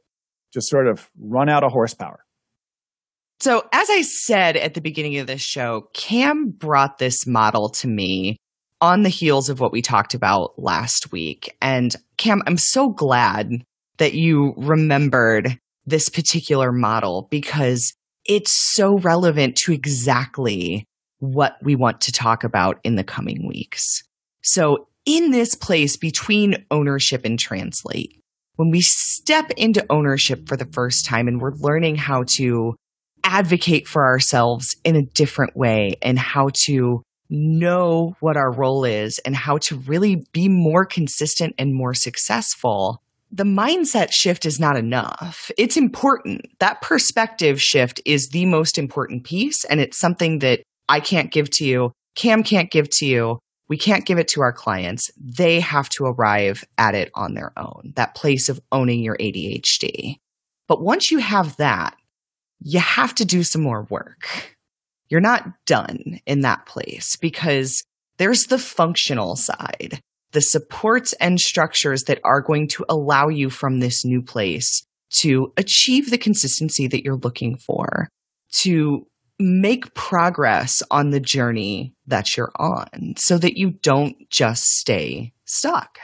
just 0.53 0.69
sort 0.69 0.87
of 0.87 1.11
run 1.19 1.49
out 1.49 1.65
of 1.65 1.73
horsepower. 1.73 2.26
So, 3.41 3.63
as 3.73 3.91
I 3.91 4.03
said 4.03 4.57
at 4.57 4.75
the 4.75 4.81
beginning 4.81 5.19
of 5.19 5.27
this 5.27 5.43
show, 5.43 5.89
Cam 5.93 6.51
brought 6.51 6.99
this 6.99 7.27
model 7.27 7.69
to 7.71 7.89
me 7.89 8.39
on 8.81 9.03
the 9.03 9.09
heels 9.09 9.49
of 9.49 9.61
what 9.61 9.73
we 9.73 9.83
talked 9.83 10.15
about 10.15 10.59
last 10.59 11.13
week. 11.13 11.55
And 11.61 11.95
Cam, 12.17 12.43
I'm 12.47 12.57
so 12.57 12.89
glad 12.89 13.63
that 13.99 14.15
you 14.15 14.55
remembered 14.57 15.59
this 15.85 16.09
particular 16.09 16.73
model 16.73 17.29
because 17.31 17.95
it's 18.25 18.53
so 18.53 18.99
relevant 18.99 19.57
to 19.57 19.73
exactly 19.73 20.85
what 21.19 21.57
we 21.63 21.77
want 21.77 22.01
to 22.03 22.13
talk 22.13 22.45
about 22.45 22.79
in 22.85 22.97
the 22.97 23.05
coming 23.05 23.47
weeks. 23.47 24.03
So, 24.43 24.89
in 25.05 25.31
this 25.31 25.55
place 25.55 25.97
between 25.97 26.65
ownership 26.71 27.25
and 27.25 27.39
translate, 27.39 28.21
when 28.57 28.71
we 28.71 28.81
step 28.81 29.51
into 29.57 29.85
ownership 29.91 30.49
for 30.49 30.57
the 30.57 30.69
first 30.73 31.05
time 31.05 31.29
and 31.29 31.41
we're 31.41 31.53
learning 31.53 31.97
how 31.97 32.25
to 32.37 32.75
advocate 33.27 33.89
for 33.89 34.05
ourselves 34.05 34.77
in 34.85 34.95
a 34.97 35.03
different 35.03 35.57
way 35.57 35.97
and 36.01 36.19
how 36.19 36.51
to 36.65 37.03
know 37.29 38.17
what 38.21 38.37
our 38.37 38.53
role 38.53 38.85
is 38.85 39.19
and 39.21 39.35
how 39.35 39.59
to 39.59 39.77
really 39.81 40.25
be 40.33 40.49
more 40.49 40.87
consistent 40.87 41.55
and 41.59 41.75
more 41.75 41.93
successful, 41.93 43.03
the 43.33 43.45
mindset 43.45 44.13
shift 44.13 44.47
is 44.47 44.61
not 44.61 44.77
enough. 44.77 45.51
It's 45.59 45.77
important. 45.77 46.47
That 46.61 46.81
perspective 46.81 47.61
shift 47.61 48.01
is 48.07 48.29
the 48.29 48.47
most 48.47 48.79
important 48.79 49.25
piece. 49.25 49.65
And 49.65 49.81
it's 49.81 49.99
something 49.99 50.39
that 50.39 50.63
I 50.89 51.01
can't 51.01 51.33
give 51.33 51.51
to 51.51 51.65
you. 51.65 51.93
Cam 52.15 52.45
can't 52.45 52.71
give 52.71 52.89
to 52.91 53.07
you. 53.07 53.41
We 53.69 53.77
can't 53.77 54.07
give 54.07 54.19
it 54.19 54.29
to 54.29 54.43
our 54.43 54.53
clients. 54.53 55.11
They 55.17 55.59
have 55.59 55.89
to 55.91 56.05
arrive 56.05 56.65
at 56.79 56.95
it 56.95 57.11
on 57.17 57.35
their 57.35 57.53
own, 57.57 57.93
that 57.97 58.15
place 58.15 58.49
of 58.49 58.61
owning 58.71 59.03
your 59.03 59.17
ADHD. 59.17 60.19
But 60.69 60.81
once 60.81 61.11
you 61.11 61.19
have 61.19 61.57
that, 61.57 61.97
you 62.61 62.81
have 62.81 63.15
to 63.17 63.25
do 63.25 63.43
some 63.43 63.63
more 63.63 63.87
work. 63.91 64.57
You're 65.09 65.21
not 65.21 65.47
done 65.67 66.21
in 66.27 66.41
that 66.41 66.67
place 66.67 67.17
because 67.17 67.83
there's 68.19 68.45
the 68.45 68.59
functional 68.59 69.37
side, 69.37 70.01
the 70.33 70.41
supports 70.41 71.13
and 71.15 71.41
structures 71.41 72.05
that 72.05 72.21
are 72.25 72.41
going 72.41 72.69
to 72.69 72.85
allow 72.89 73.29
you 73.29 73.51
from 73.51 73.79
this 73.79 74.05
new 74.05 74.23
place 74.23 74.85
to 75.21 75.53
achieve 75.57 76.11
the 76.11 76.19
consistency 76.19 76.89
that 76.89 77.05
you're 77.05 77.17
looking 77.17 77.57
for, 77.57 78.09
to 78.53 79.07
make 79.39 79.95
progress 79.95 80.83
on 80.91 81.11
the 81.11 81.21
journey 81.21 81.95
that 82.07 82.37
you're 82.37 82.53
on 82.57 83.15
so 83.17 83.39
that 83.39 83.57
you 83.59 83.71
don't 83.83 84.17
just 84.31 84.65
stay 84.65 85.33
stuck. 85.45 85.99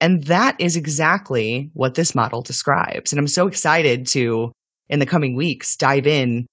And 0.00 0.24
that 0.24 0.56
is 0.60 0.76
exactly 0.76 1.70
what 1.74 1.94
this 1.94 2.14
model 2.14 2.42
describes. 2.42 3.12
And 3.12 3.18
I'm 3.18 3.28
so 3.28 3.46
excited 3.46 4.06
to 4.08 4.52
in 4.88 4.98
the 4.98 5.06
coming 5.06 5.36
weeks 5.36 5.76
dive 5.76 6.06
in 6.06 6.46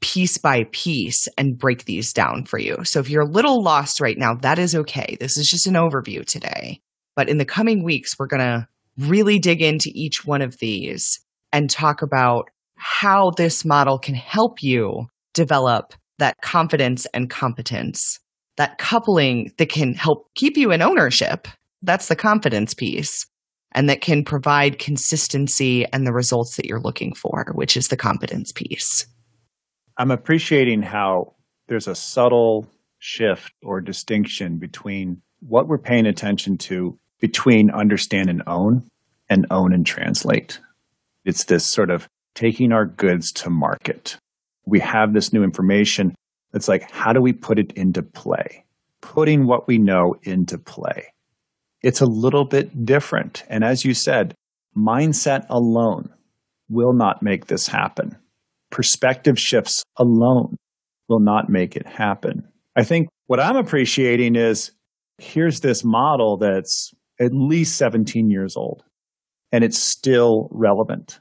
piece 0.00 0.36
by 0.36 0.64
piece 0.72 1.28
and 1.38 1.56
break 1.56 1.84
these 1.84 2.12
down 2.12 2.44
for 2.44 2.58
you. 2.58 2.76
So 2.84 2.98
if 2.98 3.08
you're 3.08 3.22
a 3.22 3.30
little 3.30 3.62
lost 3.62 4.00
right 4.00 4.18
now, 4.18 4.34
that 4.42 4.58
is 4.58 4.74
okay. 4.74 5.16
This 5.20 5.36
is 5.36 5.48
just 5.48 5.66
an 5.66 5.74
overview 5.74 6.26
today. 6.26 6.80
But 7.14 7.28
in 7.28 7.38
the 7.38 7.44
coming 7.44 7.84
weeks, 7.84 8.18
we're 8.18 8.26
going 8.26 8.40
to 8.40 8.66
really 8.98 9.38
dig 9.38 9.62
into 9.62 9.90
each 9.94 10.26
one 10.26 10.42
of 10.42 10.58
these 10.58 11.20
and 11.52 11.70
talk 11.70 12.02
about 12.02 12.50
how 12.74 13.30
this 13.36 13.64
model 13.64 13.98
can 13.98 14.14
help 14.14 14.62
you 14.62 15.06
develop 15.34 15.94
that 16.18 16.40
confidence 16.42 17.06
and 17.14 17.30
competence, 17.30 18.18
that 18.56 18.78
coupling 18.78 19.52
that 19.58 19.68
can 19.68 19.94
help 19.94 20.26
keep 20.34 20.56
you 20.56 20.72
in 20.72 20.82
ownership. 20.82 21.46
That's 21.82 22.08
the 22.08 22.16
confidence 22.16 22.74
piece 22.74 23.26
and 23.74 23.88
that 23.88 24.00
can 24.00 24.24
provide 24.24 24.78
consistency 24.78 25.86
and 25.92 26.06
the 26.06 26.12
results 26.12 26.56
that 26.56 26.66
you're 26.66 26.80
looking 26.80 27.14
for, 27.14 27.46
which 27.54 27.76
is 27.76 27.88
the 27.88 27.96
competence 27.96 28.52
piece. 28.52 29.06
I'm 29.98 30.10
appreciating 30.10 30.82
how 30.82 31.34
there's 31.68 31.88
a 31.88 31.94
subtle 31.94 32.66
shift 32.98 33.52
or 33.62 33.80
distinction 33.80 34.58
between 34.58 35.22
what 35.40 35.68
we're 35.68 35.78
paying 35.78 36.06
attention 36.06 36.56
to 36.56 36.98
between 37.20 37.70
understand 37.70 38.30
and 38.30 38.42
own 38.46 38.86
and 39.28 39.46
own 39.50 39.72
and 39.72 39.86
translate. 39.86 40.60
It's 41.24 41.44
this 41.44 41.70
sort 41.70 41.90
of 41.90 42.08
taking 42.34 42.72
our 42.72 42.86
goods 42.86 43.32
to 43.32 43.50
market. 43.50 44.16
We 44.64 44.80
have 44.80 45.12
this 45.12 45.32
new 45.32 45.42
information. 45.42 46.14
It's 46.54 46.68
like, 46.68 46.90
how 46.90 47.12
do 47.12 47.20
we 47.20 47.32
put 47.32 47.58
it 47.58 47.72
into 47.72 48.02
play? 48.02 48.64
Putting 49.00 49.46
what 49.46 49.66
we 49.66 49.78
know 49.78 50.16
into 50.22 50.58
play 50.58 51.11
it's 51.82 52.00
a 52.00 52.06
little 52.06 52.44
bit 52.44 52.84
different. 52.84 53.44
And 53.48 53.64
as 53.64 53.84
you 53.84 53.94
said, 53.94 54.34
mindset 54.76 55.46
alone 55.48 56.10
will 56.68 56.92
not 56.92 57.22
make 57.22 57.46
this 57.46 57.66
happen. 57.66 58.16
Perspective 58.70 59.38
shifts 59.38 59.82
alone 59.96 60.56
will 61.08 61.20
not 61.20 61.50
make 61.50 61.76
it 61.76 61.86
happen. 61.86 62.48
I 62.76 62.84
think 62.84 63.08
what 63.26 63.40
I'm 63.40 63.56
appreciating 63.56 64.36
is 64.36 64.72
here's 65.18 65.60
this 65.60 65.84
model 65.84 66.38
that's 66.38 66.92
at 67.20 67.32
least 67.34 67.76
17 67.76 68.30
years 68.30 68.56
old 68.56 68.82
and 69.52 69.62
it's 69.62 69.78
still 69.78 70.48
relevant. 70.50 71.20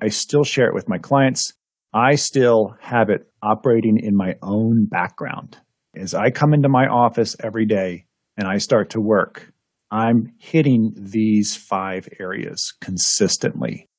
I 0.00 0.08
still 0.08 0.42
share 0.42 0.66
it 0.66 0.74
with 0.74 0.88
my 0.88 0.98
clients. 0.98 1.52
I 1.94 2.16
still 2.16 2.74
have 2.80 3.10
it 3.10 3.26
operating 3.42 3.98
in 3.98 4.16
my 4.16 4.36
own 4.42 4.86
background. 4.86 5.58
As 5.94 6.14
I 6.14 6.30
come 6.30 6.54
into 6.54 6.68
my 6.68 6.86
office 6.86 7.36
every 7.40 7.66
day 7.66 8.06
and 8.36 8.48
I 8.48 8.58
start 8.58 8.90
to 8.90 9.00
work, 9.00 9.51
I'm 9.92 10.32
hitting 10.38 10.94
these 10.96 11.54
five 11.54 12.08
areas 12.18 12.72
consistently. 12.80 13.90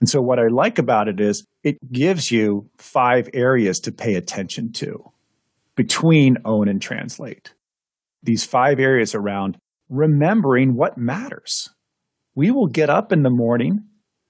And 0.00 0.08
so 0.08 0.20
what 0.20 0.40
I 0.40 0.48
like 0.48 0.80
about 0.80 1.06
it 1.06 1.20
is 1.20 1.46
it 1.62 1.78
gives 1.92 2.32
you 2.32 2.68
five 2.76 3.28
areas 3.32 3.78
to 3.80 3.92
pay 3.92 4.16
attention 4.16 4.72
to 4.74 5.12
between 5.76 6.38
own 6.44 6.66
and 6.66 6.82
translate. 6.82 7.54
These 8.24 8.44
five 8.44 8.80
areas 8.80 9.14
around 9.14 9.58
remembering 9.88 10.74
what 10.74 10.98
matters. 10.98 11.70
We 12.34 12.50
will 12.50 12.66
get 12.66 12.90
up 12.90 13.12
in 13.12 13.22
the 13.22 13.30
morning 13.30 13.84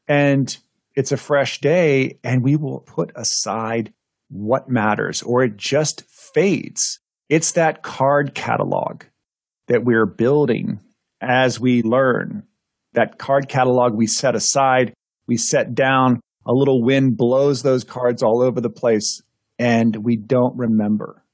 and 0.09 0.55
it's 0.95 1.13
a 1.13 1.17
fresh 1.17 1.59
day 1.63 2.19
and 2.23 2.45
we 2.45 2.57
will 2.57 2.81
put 2.81 3.13
aside 3.17 3.95
what 4.29 4.69
matters 4.69 5.23
or 5.23 5.43
it 5.43 5.57
just 5.57 6.03
fades. 6.03 7.01
It's 7.31 7.53
that 7.53 7.83
card 7.83 8.35
catalog 8.35 9.05
that 9.69 9.85
we're 9.85 10.07
building 10.07 10.81
as 11.21 11.59
we 11.61 11.83
learn. 11.83 12.45
That 12.95 13.19
card 13.19 13.49
catalog 13.49 13.95
we 13.95 14.07
set 14.07 14.35
aside, 14.35 14.95
we 15.27 15.37
set 15.37 15.75
down, 15.75 16.21
a 16.47 16.53
little 16.53 16.83
wind 16.83 17.17
blows 17.17 17.63
those 17.63 17.85
cards 17.85 18.23
all 18.23 18.43
over 18.43 18.61
the 18.61 18.71
place, 18.71 19.21
and 19.59 20.05
we 20.05 20.17
don't 20.17 20.57
remember. 20.57 21.25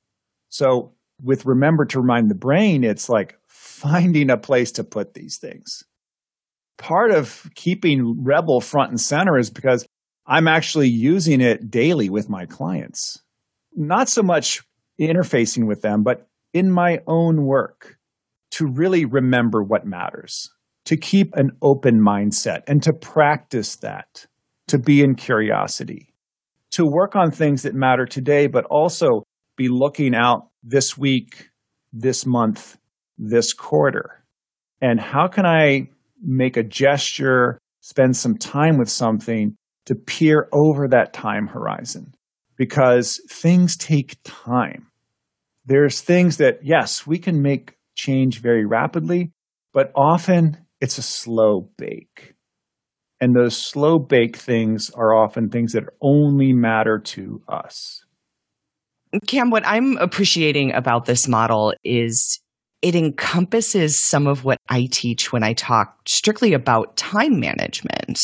So, 0.48 0.92
with 1.22 1.46
remember 1.46 1.84
to 1.86 2.00
remind 2.00 2.30
the 2.30 2.34
brain, 2.34 2.82
it's 2.82 3.08
like 3.08 3.38
finding 3.46 4.30
a 4.30 4.36
place 4.36 4.72
to 4.72 4.84
put 4.84 5.14
these 5.14 5.38
things. 5.38 5.84
Part 6.76 7.12
of 7.12 7.48
keeping 7.54 8.24
Rebel 8.24 8.60
front 8.60 8.90
and 8.90 9.00
center 9.00 9.38
is 9.38 9.50
because 9.50 9.86
I'm 10.26 10.48
actually 10.48 10.88
using 10.88 11.40
it 11.40 11.70
daily 11.70 12.10
with 12.10 12.28
my 12.28 12.46
clients. 12.46 13.22
Not 13.76 14.08
so 14.08 14.22
much 14.22 14.62
interfacing 15.00 15.66
with 15.66 15.82
them, 15.82 16.02
but 16.02 16.26
in 16.52 16.70
my 16.70 17.00
own 17.06 17.44
work 17.44 17.98
to 18.54 18.66
really 18.66 19.04
remember 19.04 19.62
what 19.62 19.86
matters, 19.86 20.50
to 20.84 20.96
keep 20.96 21.34
an 21.34 21.50
open 21.62 22.00
mindset 22.00 22.62
and 22.66 22.82
to 22.82 22.92
practice 22.92 23.76
that, 23.76 24.26
to 24.68 24.78
be 24.78 25.02
in 25.02 25.14
curiosity, 25.14 26.14
to 26.70 26.84
work 26.84 27.14
on 27.14 27.30
things 27.30 27.62
that 27.62 27.74
matter 27.74 28.06
today, 28.06 28.46
but 28.46 28.64
also 28.66 29.22
be 29.56 29.68
looking 29.68 30.14
out 30.14 30.48
this 30.62 30.98
week, 30.98 31.50
this 31.92 32.26
month, 32.26 32.76
this 33.18 33.52
quarter. 33.52 34.24
And 34.80 35.00
how 35.00 35.28
can 35.28 35.46
I 35.46 35.88
make 36.20 36.56
a 36.56 36.62
gesture, 36.62 37.58
spend 37.80 38.16
some 38.16 38.36
time 38.36 38.78
with 38.78 38.88
something 38.88 39.56
to 39.86 39.94
peer 39.94 40.48
over 40.52 40.88
that 40.88 41.12
time 41.12 41.46
horizon? 41.46 42.14
Because 42.56 43.20
things 43.28 43.76
take 43.76 44.16
time. 44.24 44.86
there's 45.64 46.00
things 46.00 46.36
that, 46.38 46.60
yes, 46.62 47.06
we 47.06 47.18
can 47.18 47.42
make 47.42 47.76
change 47.94 48.40
very 48.40 48.64
rapidly, 48.64 49.32
but 49.72 49.92
often 49.94 50.58
it's 50.80 50.98
a 50.98 51.02
slow 51.02 51.70
bake. 51.76 52.34
And 53.20 53.34
those 53.34 53.56
slow 53.56 53.98
bake 53.98 54.36
things 54.36 54.90
are 54.90 55.14
often 55.14 55.48
things 55.48 55.72
that 55.72 55.84
only 56.00 56.52
matter 56.52 56.98
to 56.98 57.42
us. 57.48 58.04
Cam, 59.26 59.50
what 59.50 59.66
I'm 59.66 59.96
appreciating 59.98 60.72
about 60.72 61.06
this 61.06 61.28
model 61.28 61.72
is 61.84 62.40
it 62.82 62.94
encompasses 62.94 63.98
some 63.98 64.26
of 64.26 64.44
what 64.44 64.58
I 64.68 64.88
teach 64.90 65.32
when 65.32 65.42
I 65.42 65.54
talk 65.54 65.96
strictly 66.06 66.52
about 66.52 66.96
time 66.96 67.40
management. 67.40 68.20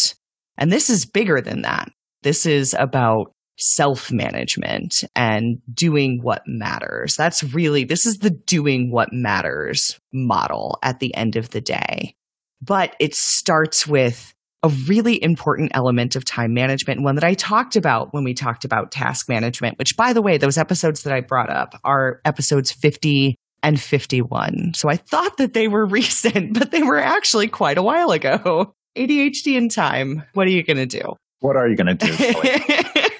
And 0.58 0.70
this 0.70 0.90
is 0.90 1.06
bigger 1.06 1.40
than 1.40 1.62
that. 1.62 1.90
This 2.22 2.44
is 2.44 2.74
about 2.78 3.32
self 3.60 4.10
management 4.10 5.04
and 5.14 5.58
doing 5.72 6.20
what 6.22 6.42
matters. 6.46 7.16
That's 7.16 7.42
really, 7.42 7.84
this 7.84 8.06
is 8.06 8.18
the 8.18 8.30
doing 8.30 8.90
what 8.90 9.12
matters 9.12 9.98
model 10.12 10.78
at 10.82 11.00
the 11.00 11.14
end 11.14 11.36
of 11.36 11.50
the 11.50 11.60
day. 11.60 12.14
But 12.62 12.96
it 12.98 13.14
starts 13.14 13.86
with 13.86 14.34
a 14.62 14.68
really 14.86 15.22
important 15.22 15.72
element 15.74 16.16
of 16.16 16.24
time 16.24 16.52
management, 16.52 17.02
one 17.02 17.14
that 17.14 17.24
I 17.24 17.34
talked 17.34 17.76
about 17.76 18.12
when 18.12 18.24
we 18.24 18.34
talked 18.34 18.64
about 18.64 18.92
task 18.92 19.28
management, 19.28 19.78
which 19.78 19.96
by 19.96 20.12
the 20.12 20.20
way, 20.20 20.36
those 20.36 20.58
episodes 20.58 21.02
that 21.04 21.12
I 21.12 21.20
brought 21.20 21.50
up 21.50 21.80
are 21.82 22.20
episodes 22.24 22.70
50 22.70 23.36
and 23.62 23.80
51. 23.80 24.72
So 24.74 24.88
I 24.88 24.96
thought 24.96 25.38
that 25.38 25.54
they 25.54 25.68
were 25.68 25.86
recent, 25.86 26.58
but 26.58 26.70
they 26.70 26.82
were 26.82 26.98
actually 26.98 27.48
quite 27.48 27.78
a 27.78 27.82
while 27.82 28.10
ago. 28.10 28.74
ADHD 28.96 29.56
in 29.56 29.68
time. 29.68 30.24
What 30.34 30.46
are 30.46 30.50
you 30.50 30.62
going 30.62 30.76
to 30.76 30.86
do? 30.86 31.14
What 31.40 31.56
are 31.56 31.68
you 31.68 31.76
going 31.76 31.96
to 31.96 32.06
do? 32.06 33.19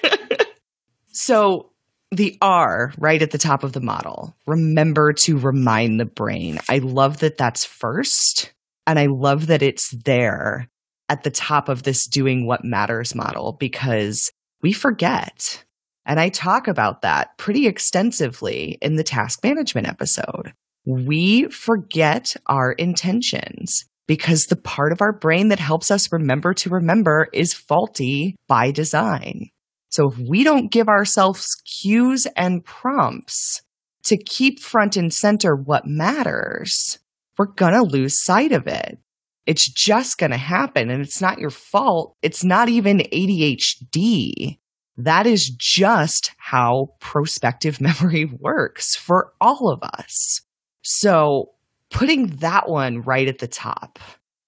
so 1.11 1.71
the 2.11 2.37
R 2.41 2.93
right 2.97 3.21
at 3.21 3.31
the 3.31 3.37
top 3.37 3.63
of 3.63 3.73
the 3.73 3.81
model, 3.81 4.35
remember 4.45 5.13
to 5.13 5.37
remind 5.37 5.99
the 5.99 6.05
brain. 6.05 6.59
I 6.69 6.79
love 6.79 7.19
that 7.19 7.37
that's 7.37 7.65
first. 7.65 8.51
And 8.87 8.99
I 8.99 9.05
love 9.05 9.47
that 9.47 9.61
it's 9.61 9.91
there 9.91 10.67
at 11.07 11.23
the 11.23 11.31
top 11.31 11.69
of 11.69 11.83
this 11.83 12.07
doing 12.07 12.45
what 12.45 12.65
matters 12.65 13.15
model 13.15 13.55
because 13.59 14.31
we 14.61 14.73
forget. 14.73 15.63
And 16.05 16.19
I 16.19 16.29
talk 16.29 16.67
about 16.67 17.01
that 17.03 17.37
pretty 17.37 17.67
extensively 17.67 18.77
in 18.81 18.95
the 18.95 19.03
task 19.03 19.43
management 19.43 19.87
episode. 19.87 20.53
We 20.85 21.45
forget 21.49 22.35
our 22.47 22.71
intentions 22.71 23.85
because 24.07 24.47
the 24.47 24.55
part 24.55 24.91
of 24.91 25.01
our 25.01 25.13
brain 25.13 25.49
that 25.49 25.59
helps 25.59 25.91
us 25.91 26.11
remember 26.11 26.53
to 26.55 26.69
remember 26.69 27.29
is 27.33 27.53
faulty 27.53 28.35
by 28.47 28.71
design. 28.71 29.49
So 29.91 30.09
if 30.09 30.17
we 30.17 30.43
don't 30.43 30.71
give 30.71 30.87
ourselves 30.87 31.55
cues 31.65 32.25
and 32.37 32.63
prompts 32.63 33.61
to 34.03 34.17
keep 34.17 34.59
front 34.59 34.97
and 34.97 35.13
center 35.13 35.53
what 35.53 35.85
matters, 35.85 36.97
we're 37.37 37.47
going 37.47 37.73
to 37.73 37.83
lose 37.83 38.23
sight 38.23 38.53
of 38.53 38.67
it. 38.67 38.97
It's 39.45 39.69
just 39.69 40.17
going 40.17 40.31
to 40.31 40.37
happen 40.37 40.89
and 40.89 41.01
it's 41.01 41.21
not 41.21 41.39
your 41.39 41.49
fault. 41.49 42.15
It's 42.21 42.43
not 42.43 42.69
even 42.69 42.99
ADHD. 42.99 44.59
That 44.97 45.27
is 45.27 45.53
just 45.57 46.31
how 46.37 46.89
prospective 46.99 47.81
memory 47.81 48.25
works 48.25 48.95
for 48.95 49.33
all 49.41 49.69
of 49.69 49.83
us. 49.83 50.41
So 50.83 51.51
putting 51.89 52.27
that 52.37 52.69
one 52.69 53.01
right 53.01 53.27
at 53.27 53.39
the 53.39 53.47
top, 53.47 53.99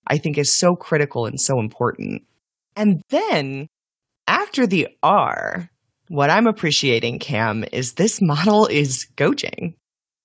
I 0.08 0.18
think 0.18 0.38
is 0.38 0.58
so 0.58 0.76
critical 0.76 1.26
and 1.26 1.40
so 1.40 1.60
important. 1.60 2.24
And 2.76 3.02
then 3.10 3.68
after 4.28 4.68
the 4.68 4.88
R, 5.02 5.70
what 6.08 6.30
I'm 6.30 6.48
appreciating, 6.48 7.20
Cam, 7.20 7.66
is 7.72 7.94
this 7.94 8.22
model 8.22 8.68
is 8.68 9.08
coaching. 9.18 9.76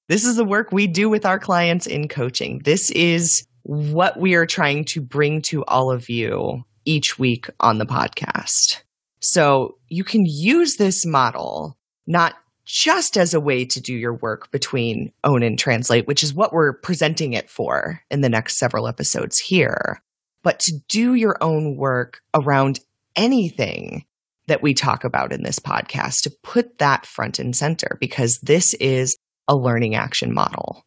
This 0.09 0.25
is 0.25 0.37
the 0.37 0.45
work 0.45 0.73
we 0.73 0.87
do 0.87 1.09
with 1.09 1.27
our 1.27 1.39
clients 1.39 1.87
in 1.87 2.09
coaching. 2.09 2.61
This 2.65 2.91
is 2.91 3.47
what 3.63 4.19
we 4.19 4.35
are 4.35 4.47
trying 4.47 4.85
to 4.87 5.03
bring 5.03 5.43
to 5.43 5.65
all 5.65 5.91
of 5.91 6.09
you 6.09 6.65
each 6.85 7.19
week 7.19 7.49
on 7.61 7.79
the 7.79 7.87
podcast. 7.87 8.83
So 9.21 9.77
you 9.89 10.05
can 10.05 10.25
use 10.27 10.77
this 10.77 11.05
model 11.05 11.77
not 12.07 12.35
just 12.65 13.17
as 13.17 13.35
a 13.35 13.41
way 13.41 13.65
to 13.65 13.81
do 13.81 13.95
your 13.95 14.15
work 14.15 14.51
between 14.51 15.13
own 15.25 15.43
and 15.43 15.59
translate, 15.59 16.07
which 16.07 16.23
is 16.23 16.35
what 16.35 16.53
we're 16.53 16.75
presenting 16.75 17.33
it 17.33 17.51
for 17.51 18.03
in 18.11 18.21
the 18.21 18.29
next 18.29 18.59
several 18.59 18.87
episodes 18.87 19.39
here, 19.39 20.03
but 20.43 20.59
to 20.61 20.73
do 20.89 21.15
your 21.15 21.37
own 21.43 21.77
work 21.77 22.21
around 22.35 22.81
anything 23.19 24.07
that 24.47 24.63
we 24.63 24.73
talk 24.73 25.05
about 25.05 25.31
in 25.31 25.43
this 25.43 25.59
podcast, 25.59 26.23
to 26.23 26.33
put 26.43 26.79
that 26.79 27.05
front 27.05 27.39
and 27.39 27.55
center, 27.55 27.99
because 28.01 28.39
this 28.43 28.73
is 28.75 29.19
a 29.47 29.55
learning 29.55 29.95
action 29.95 30.33
model. 30.33 30.87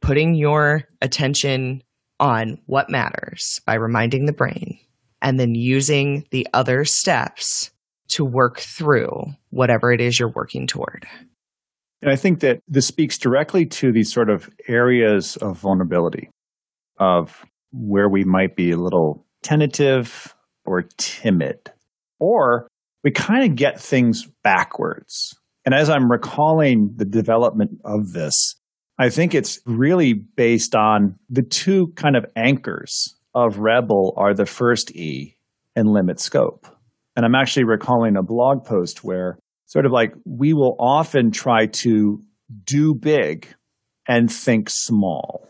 Putting 0.00 0.34
your 0.34 0.84
attention 1.02 1.82
on 2.18 2.58
what 2.66 2.88
matters 2.88 3.60
by 3.66 3.74
reminding 3.74 4.24
the 4.24 4.32
brain 4.32 4.78
and 5.20 5.38
then 5.38 5.54
using 5.54 6.26
the 6.30 6.46
other 6.54 6.84
steps 6.84 7.70
to 8.08 8.24
work 8.24 8.58
through 8.58 9.26
whatever 9.50 9.92
it 9.92 10.00
is 10.00 10.18
you're 10.18 10.32
working 10.34 10.66
toward. 10.66 11.06
And 12.00 12.10
I 12.10 12.16
think 12.16 12.40
that 12.40 12.60
this 12.66 12.86
speaks 12.86 13.16
directly 13.18 13.66
to 13.66 13.92
these 13.92 14.12
sort 14.12 14.28
of 14.28 14.50
areas 14.68 15.36
of 15.36 15.58
vulnerability, 15.58 16.30
of 16.98 17.44
where 17.72 18.08
we 18.08 18.24
might 18.24 18.56
be 18.56 18.72
a 18.72 18.76
little 18.76 19.24
tentative 19.42 20.34
or 20.64 20.82
timid, 20.96 21.72
or 22.18 22.68
we 23.04 23.10
kind 23.10 23.44
of 23.50 23.56
get 23.56 23.80
things 23.80 24.28
backwards. 24.44 25.34
And 25.64 25.74
as 25.74 25.88
I'm 25.90 26.10
recalling 26.10 26.94
the 26.96 27.04
development 27.04 27.80
of 27.84 28.12
this, 28.12 28.56
I 28.98 29.08
think 29.08 29.34
it's 29.34 29.60
really 29.64 30.12
based 30.12 30.74
on 30.74 31.16
the 31.28 31.42
two 31.42 31.88
kind 31.96 32.16
of 32.16 32.26
anchors 32.36 33.16
of 33.34 33.58
Rebel 33.58 34.14
are 34.16 34.34
the 34.34 34.46
first 34.46 34.94
E 34.94 35.36
and 35.74 35.88
limit 35.88 36.20
scope. 36.20 36.66
And 37.16 37.24
I'm 37.24 37.34
actually 37.34 37.64
recalling 37.64 38.16
a 38.16 38.22
blog 38.22 38.64
post 38.64 39.02
where 39.04 39.38
sort 39.66 39.86
of 39.86 39.92
like 39.92 40.14
we 40.24 40.52
will 40.52 40.76
often 40.78 41.30
try 41.30 41.66
to 41.66 42.22
do 42.64 42.94
big 42.94 43.46
and 44.06 44.30
think 44.30 44.68
small. 44.68 45.48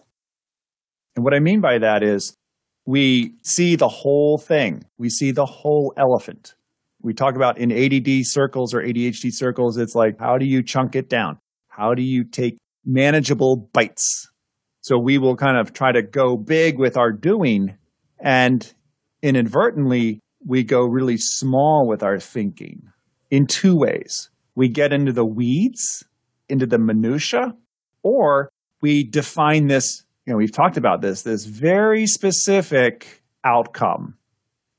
And 1.17 1.25
what 1.25 1.35
I 1.35 1.41
mean 1.41 1.61
by 1.61 1.79
that 1.79 2.03
is 2.03 2.37
we 2.85 3.35
see 3.43 3.77
the 3.77 3.89
whole 3.89 4.39
thing. 4.39 4.85
We 4.99 5.09
see 5.09 5.31
the 5.31 5.47
whole 5.47 5.93
elephant 5.97 6.55
we 7.03 7.15
talk 7.15 7.35
about 7.35 7.59
in 7.59 7.73
ADD 7.73 8.25
circles 8.25 8.73
or 8.73 8.81
ADHD 8.81 9.33
circles, 9.33 9.77
it's 9.77 9.95
like, 9.95 10.19
how 10.19 10.39
do 10.39 10.47
you 10.47 10.63
chunk 10.63 10.95
it 10.95 11.09
down? 11.09 11.39
How 11.69 11.95
do 11.95 12.03
you 12.03 12.25
take 12.25 12.59
manageable 12.85 13.69
bites? 13.73 14.31
So 14.81 14.99
we 14.99 15.19
will 15.19 15.37
kind 15.37 15.59
of 15.59 15.73
try 15.73 15.93
to 15.93 16.03
go 16.03 16.37
big 16.37 16.79
with 16.79 16.97
our 16.97 17.13
doing 17.13 17.77
and 18.19 18.73
inadvertently 19.21 20.21
we 20.45 20.65
go 20.65 20.85
really 20.85 21.17
small 21.17 21.87
with 21.89 22.03
our 22.03 22.19
thinking 22.19 22.83
in 23.31 23.47
two 23.47 23.77
ways. 23.77 24.31
We 24.55 24.69
get 24.69 24.93
into 24.93 25.13
the 25.13 25.25
weeds, 25.25 26.05
into 26.49 26.67
the 26.67 26.79
minutia, 26.79 27.55
or 28.03 28.51
we 28.81 29.05
define 29.05 29.69
this, 29.69 30.05
you 30.27 30.33
know, 30.33 30.37
we've 30.37 30.53
talked 30.53 30.77
about 30.77 31.01
this, 31.01 31.23
this 31.23 31.45
very 31.45 32.07
specific 32.07 33.23
outcome 33.45 34.17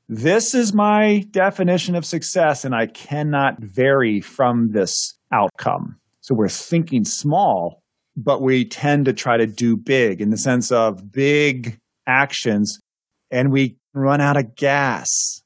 this 0.10 0.54
is 0.54 0.74
my 0.74 1.26
definition 1.32 1.96
of 1.96 2.06
success, 2.06 2.66
and 2.66 2.76
I 2.76 2.88
cannot 2.88 3.60
vary 3.60 4.20
from 4.20 4.72
this 4.72 5.18
outcome. 5.32 5.98
So 6.22 6.36
we're 6.36 6.50
thinking 6.50 7.06
small, 7.06 7.82
but 8.18 8.42
we 8.42 8.66
tend 8.66 9.06
to 9.06 9.14
try 9.14 9.38
to 9.38 9.48
do 9.48 9.78
big 9.78 10.22
in 10.22 10.30
the 10.30 10.38
sense 10.38 10.72
of 10.72 11.12
big 11.12 11.80
actions, 12.06 12.80
and 13.32 13.52
we 13.52 13.78
run 13.94 14.22
out 14.22 14.38
of 14.38 14.56
gas. 14.56 15.42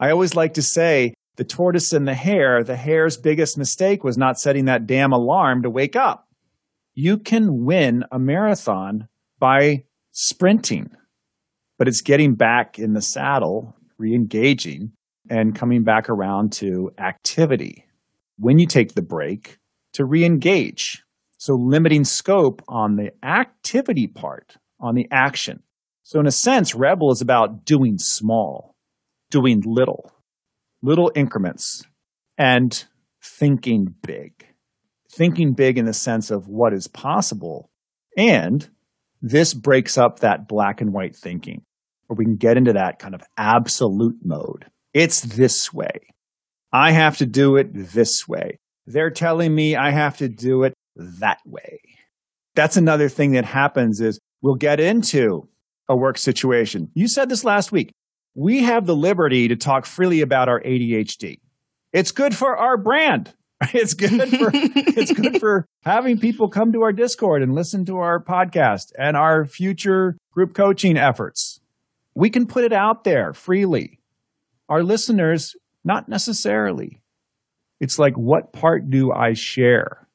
I 0.00 0.10
always 0.10 0.34
like 0.34 0.54
to 0.54 0.62
say 0.62 1.14
the 1.36 1.44
tortoise 1.44 1.92
and 1.92 2.08
the 2.08 2.14
hare, 2.14 2.64
the 2.64 2.76
hare's 2.76 3.18
biggest 3.18 3.58
mistake 3.58 4.02
was 4.02 4.16
not 4.16 4.38
setting 4.38 4.64
that 4.64 4.86
damn 4.86 5.12
alarm 5.12 5.62
to 5.62 5.70
wake 5.70 5.96
up. 5.96 6.26
You 6.94 7.18
can 7.18 7.64
win 7.64 8.04
a 8.10 8.18
marathon 8.18 9.08
by 9.42 9.82
sprinting, 10.12 10.88
but 11.76 11.88
it's 11.88 12.00
getting 12.00 12.36
back 12.36 12.78
in 12.78 12.92
the 12.92 13.02
saddle 13.02 13.74
re-engaging 13.98 14.92
and 15.28 15.52
coming 15.52 15.82
back 15.82 16.08
around 16.08 16.52
to 16.52 16.92
activity. 16.96 17.84
When 18.38 18.60
you 18.60 18.68
take 18.68 18.94
the 18.94 19.02
break, 19.02 19.58
to 19.94 20.04
re-engage. 20.04 21.02
So 21.38 21.54
limiting 21.54 22.04
scope 22.04 22.62
on 22.68 22.94
the 22.94 23.10
activity 23.24 24.06
part, 24.06 24.58
on 24.78 24.94
the 24.94 25.08
action. 25.10 25.64
So 26.04 26.20
in 26.20 26.28
a 26.28 26.30
sense, 26.30 26.76
Rebel 26.76 27.10
is 27.10 27.20
about 27.20 27.64
doing 27.64 27.98
small, 27.98 28.76
doing 29.28 29.60
little, 29.66 30.12
little 30.82 31.10
increments, 31.16 31.82
and 32.38 32.84
thinking 33.20 33.92
big. 34.06 34.46
Thinking 35.10 35.54
big 35.54 35.78
in 35.78 35.84
the 35.84 35.92
sense 35.92 36.30
of 36.30 36.46
what 36.46 36.72
is 36.72 36.86
possible. 36.86 37.70
And 38.16 38.68
this 39.22 39.54
breaks 39.54 39.96
up 39.96 40.20
that 40.20 40.48
black 40.48 40.80
and 40.80 40.92
white 40.92 41.16
thinking 41.16 41.62
where 42.06 42.16
we 42.16 42.24
can 42.24 42.36
get 42.36 42.56
into 42.56 42.74
that 42.74 42.98
kind 42.98 43.14
of 43.14 43.22
absolute 43.38 44.16
mode. 44.24 44.66
It's 44.92 45.20
this 45.20 45.72
way. 45.72 46.00
I 46.72 46.90
have 46.90 47.18
to 47.18 47.26
do 47.26 47.56
it 47.56 47.70
this 47.72 48.26
way. 48.26 48.58
They're 48.86 49.10
telling 49.10 49.54
me 49.54 49.76
I 49.76 49.90
have 49.90 50.18
to 50.18 50.28
do 50.28 50.64
it 50.64 50.74
that 50.96 51.38
way. 51.46 51.80
That's 52.54 52.76
another 52.76 53.08
thing 53.08 53.32
that 53.32 53.44
happens 53.44 54.00
is 54.00 54.18
we'll 54.42 54.56
get 54.56 54.80
into 54.80 55.48
a 55.88 55.96
work 55.96 56.18
situation. 56.18 56.90
You 56.94 57.08
said 57.08 57.28
this 57.28 57.44
last 57.44 57.72
week. 57.72 57.92
We 58.34 58.62
have 58.62 58.86
the 58.86 58.96
liberty 58.96 59.48
to 59.48 59.56
talk 59.56 59.86
freely 59.86 60.22
about 60.22 60.48
our 60.48 60.60
ADHD. 60.60 61.38
It's 61.92 62.12
good 62.12 62.34
for 62.34 62.56
our 62.56 62.76
brand. 62.76 63.34
It's 63.72 63.94
good 63.94 64.28
for 64.30 64.50
it's 64.54 65.12
good 65.12 65.40
for 65.40 65.66
having 65.82 66.18
people 66.18 66.48
come 66.48 66.72
to 66.72 66.82
our 66.82 66.92
Discord 66.92 67.42
and 67.42 67.54
listen 67.54 67.84
to 67.86 67.98
our 67.98 68.22
podcast 68.22 68.92
and 68.98 69.16
our 69.16 69.44
future 69.44 70.16
group 70.32 70.54
coaching 70.54 70.96
efforts. 70.96 71.60
We 72.14 72.30
can 72.30 72.46
put 72.46 72.64
it 72.64 72.72
out 72.72 73.04
there 73.04 73.32
freely. 73.32 74.00
Our 74.68 74.82
listeners, 74.82 75.54
not 75.84 76.08
necessarily. 76.08 77.00
It's 77.80 77.98
like, 77.98 78.14
what 78.14 78.52
part 78.52 78.90
do 78.90 79.12
I 79.12 79.32
share? 79.32 80.06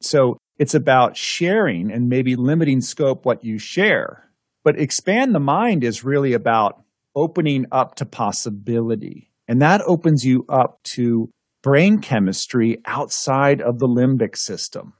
So 0.00 0.38
it's 0.58 0.74
about 0.74 1.16
sharing 1.16 1.90
and 1.90 2.08
maybe 2.08 2.36
limiting 2.36 2.80
scope 2.80 3.24
what 3.24 3.44
you 3.44 3.58
share. 3.58 4.30
But 4.64 4.78
expand 4.78 5.34
the 5.34 5.40
mind 5.40 5.82
is 5.84 6.04
really 6.04 6.34
about 6.34 6.82
opening 7.14 7.66
up 7.72 7.96
to 7.96 8.06
possibility. 8.06 9.30
And 9.48 9.60
that 9.62 9.82
opens 9.82 10.24
you 10.24 10.44
up 10.48 10.82
to 10.94 11.30
brain 11.62 11.98
chemistry 12.00 12.78
outside 12.86 13.60
of 13.60 13.78
the 13.78 13.86
limbic 13.86 14.36
system, 14.36 14.94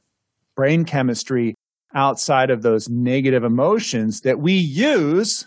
brain 0.55 0.85
chemistry 0.85 1.55
outside 1.95 2.51
of 2.51 2.63
those 2.63 2.89
negative 2.89 3.45
emotions 3.45 4.21
that 4.21 4.39
we 4.39 4.53
use 4.53 5.47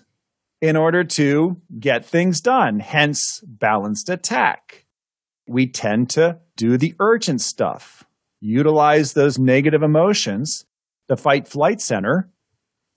in 0.62 0.76
order 0.76 1.04
to 1.04 1.56
get 1.80 2.06
things 2.06 2.42
done, 2.42 2.80
hence 2.80 3.42
balanced 3.46 4.10
attack. 4.10 4.86
We 5.48 5.68
tend 5.68 6.10
to 6.12 6.40
do 6.56 6.78
the 6.78 6.94
urgent 7.00 7.42
stuff, 7.42 8.04
utilize 8.42 9.14
those 9.14 9.38
negative 9.38 9.84
emotions, 9.84 10.66
the 11.08 11.18
fight 11.18 11.48
flight 11.48 11.82
center, 11.82 12.30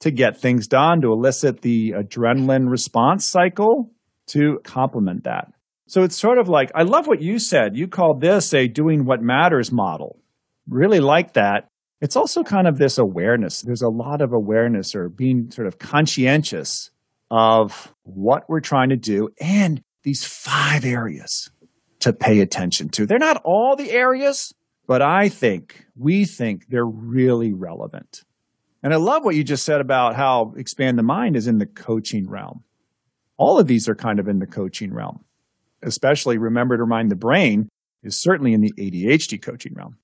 to 0.00 0.11
get 0.11 0.40
things 0.40 0.66
done, 0.68 1.00
to 1.00 1.12
elicit 1.12 1.62
the 1.62 1.90
adrenaline 1.90 2.70
response 2.70 3.28
cycle, 3.28 3.90
to 4.28 4.61
complement 4.62 5.24
that. 5.24 5.52
So 5.88 6.03
it's 6.03 6.18
sort 6.18 6.37
of 6.37 6.51
like, 6.51 6.70
I 6.74 6.83
love 6.83 7.07
what 7.07 7.22
you 7.22 7.38
said. 7.38 7.74
You 7.74 7.88
called 7.88 8.20
this 8.20 8.53
a 8.53 8.68
doing 8.68 9.07
what 9.07 9.22
matters 9.22 9.72
model. 9.72 10.20
Really 10.68 11.01
like 11.01 11.33
that. 11.33 11.70
It's 12.03 12.14
also 12.14 12.42
kind 12.42 12.68
of 12.68 12.77
this 12.77 12.98
awareness. 12.98 13.62
There's 13.62 13.81
a 13.81 13.88
lot 13.88 14.20
of 14.20 14.35
awareness 14.35 14.94
or 14.94 15.09
being 15.09 15.51
sort 15.51 15.66
of 15.66 15.79
conscientious 15.79 16.90
of 17.31 17.94
what 18.03 18.42
we're 18.51 18.61
trying 18.61 18.90
to 18.90 18.96
do 18.96 19.31
and 19.40 19.83
these 20.03 20.27
five 20.27 20.85
areas 20.85 21.51
to 22.01 22.12
pay 22.12 22.40
attention 22.40 22.90
to. 22.90 23.07
They're 23.07 23.18
not 23.18 23.40
all 23.42 23.74
the 23.74 23.90
areas, 23.90 24.53
but 24.87 25.01
I 25.01 25.31
think, 25.31 25.87
we 25.96 26.27
think 26.27 26.66
they're 26.68 26.85
really 26.85 27.55
relevant. 27.55 28.24
And 28.83 28.92
I 28.92 28.96
love 28.96 29.24
what 29.24 29.37
you 29.37 29.42
just 29.42 29.64
said 29.64 29.81
about 29.81 30.16
how 30.16 30.53
expand 30.59 30.98
the 30.98 31.03
mind 31.03 31.35
is 31.35 31.46
in 31.46 31.57
the 31.57 31.66
coaching 31.66 32.29
realm. 32.29 32.62
All 33.38 33.59
of 33.59 33.66
these 33.66 33.88
are 33.88 33.94
kind 33.94 34.20
of 34.20 34.29
in 34.29 34.38
the 34.38 34.46
coaching 34.46 34.92
realm 34.92 35.24
especially 35.82 36.38
remember 36.38 36.76
to 36.76 36.82
remind 36.82 37.10
the 37.10 37.16
brain 37.16 37.68
is 38.02 38.20
certainly 38.20 38.52
in 38.52 38.60
the 38.60 38.72
ADHD 38.78 39.40
coaching 39.40 39.74
realm. 39.74 39.96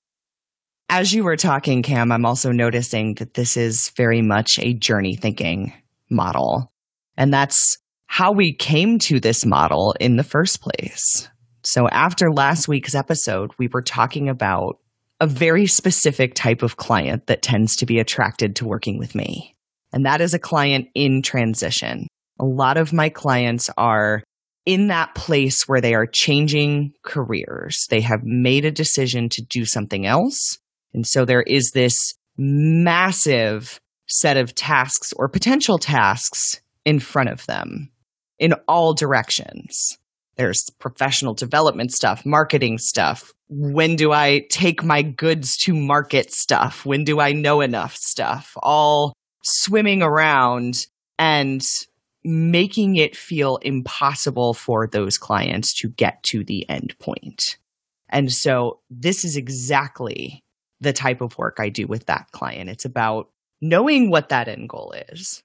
As 0.89 1.13
you 1.13 1.25
were 1.25 1.37
talking, 1.37 1.83
Cam, 1.83 2.13
I'm 2.13 2.27
also 2.27 2.53
noticing 2.53 3.15
that 3.15 3.35
this 3.35 3.57
is 3.57 3.91
very 3.97 4.23
much 4.23 4.59
a 4.59 4.75
journey 4.75 5.17
thinking 5.17 5.73
model. 6.11 6.71
And 7.17 7.33
that's 7.33 7.79
how 8.07 8.33
we 8.33 8.55
came 8.55 8.99
to 9.01 9.19
this 9.19 9.45
model 9.45 9.95
in 9.99 10.17
the 10.17 10.23
first 10.23 10.61
place. 10.61 11.29
So, 11.63 11.89
after 11.89 12.31
last 12.31 12.69
week's 12.69 12.95
episode, 12.95 13.53
we 13.59 13.69
were 13.69 13.83
talking 13.83 14.29
about 14.29 14.79
a 15.21 15.27
very 15.27 15.67
specific 15.67 16.35
type 16.35 16.63
of 16.63 16.77
client 16.77 17.27
that 17.27 17.43
tends 17.43 17.77
to 17.77 17.87
be 17.87 17.99
attracted 17.99 18.57
to 18.57 18.67
working 18.67 18.99
with 18.99 19.15
me. 19.15 19.57
And 19.93 20.05
that 20.05 20.21
is 20.21 20.35
a 20.35 20.39
client 20.39 20.89
in 20.95 21.23
transition. 21.23 22.09
A 22.39 22.45
lot 22.45 22.77
of 22.77 22.93
my 22.93 23.09
clients 23.09 23.71
are 23.79 24.23
in 24.67 24.89
that 24.89 25.15
place 25.15 25.69
where 25.69 25.81
they 25.81 25.95
are 25.95 26.07
changing 26.07 26.93
careers. 27.03 27.87
They 27.91 28.01
have 28.01 28.23
made 28.25 28.65
a 28.65 28.71
decision 28.71 29.29
to 29.31 29.43
do 29.43 29.65
something 29.65 30.07
else. 30.07 30.59
And 30.95 31.07
so 31.07 31.25
there 31.25 31.43
is 31.43 31.73
this 31.73 32.15
massive 32.37 33.81
set 34.07 34.37
of 34.37 34.55
tasks 34.55 35.13
or 35.15 35.29
potential 35.29 35.79
tasks 35.79 36.61
in 36.85 36.99
front 36.99 37.31
of 37.31 37.45
them 37.47 37.91
in 38.39 38.55
all 38.69 38.95
directions. 38.95 39.99
There's 40.37 40.69
professional 40.79 41.35
development 41.35 41.93
stuff, 41.93 42.27
marketing 42.27 42.79
stuff. 42.79 43.33
When 43.49 43.97
do 43.97 44.13
I 44.13 44.47
take 44.51 44.83
my 44.83 45.03
goods 45.03 45.57
to 45.59 45.75
market 45.75 46.33
stuff? 46.33 46.85
When 46.85 47.05
do 47.05 47.21
I 47.21 47.33
know 47.33 47.61
enough 47.61 47.95
stuff? 47.97 48.53
All 48.57 49.15
swimming 49.43 50.03
around 50.03 50.87
and 51.19 51.63
making 52.25 52.97
it 52.97 53.17
feel 53.17 53.59
impossible 53.59 54.55
for 54.55 54.87
those 54.87 55.19
clients 55.19 55.75
to 55.75 55.89
get 55.91 56.23
to 56.23 56.43
the 56.43 56.69
end 56.69 56.95
point. 56.99 57.59
And 58.09 58.33
so 58.33 58.81
this 58.91 59.25
is 59.25 59.37
exactly 59.37 60.43
the 60.81 60.93
type 60.93 61.21
of 61.21 61.37
work 61.37 61.57
I 61.59 61.69
do 61.69 61.87
with 61.87 62.07
that 62.07 62.31
client. 62.33 62.71
It's 62.71 62.85
about 62.85 63.29
knowing 63.61 64.11
what 64.11 64.31
that 64.31 64.49
end 64.49 64.69
goal 64.69 64.95
is, 65.11 65.43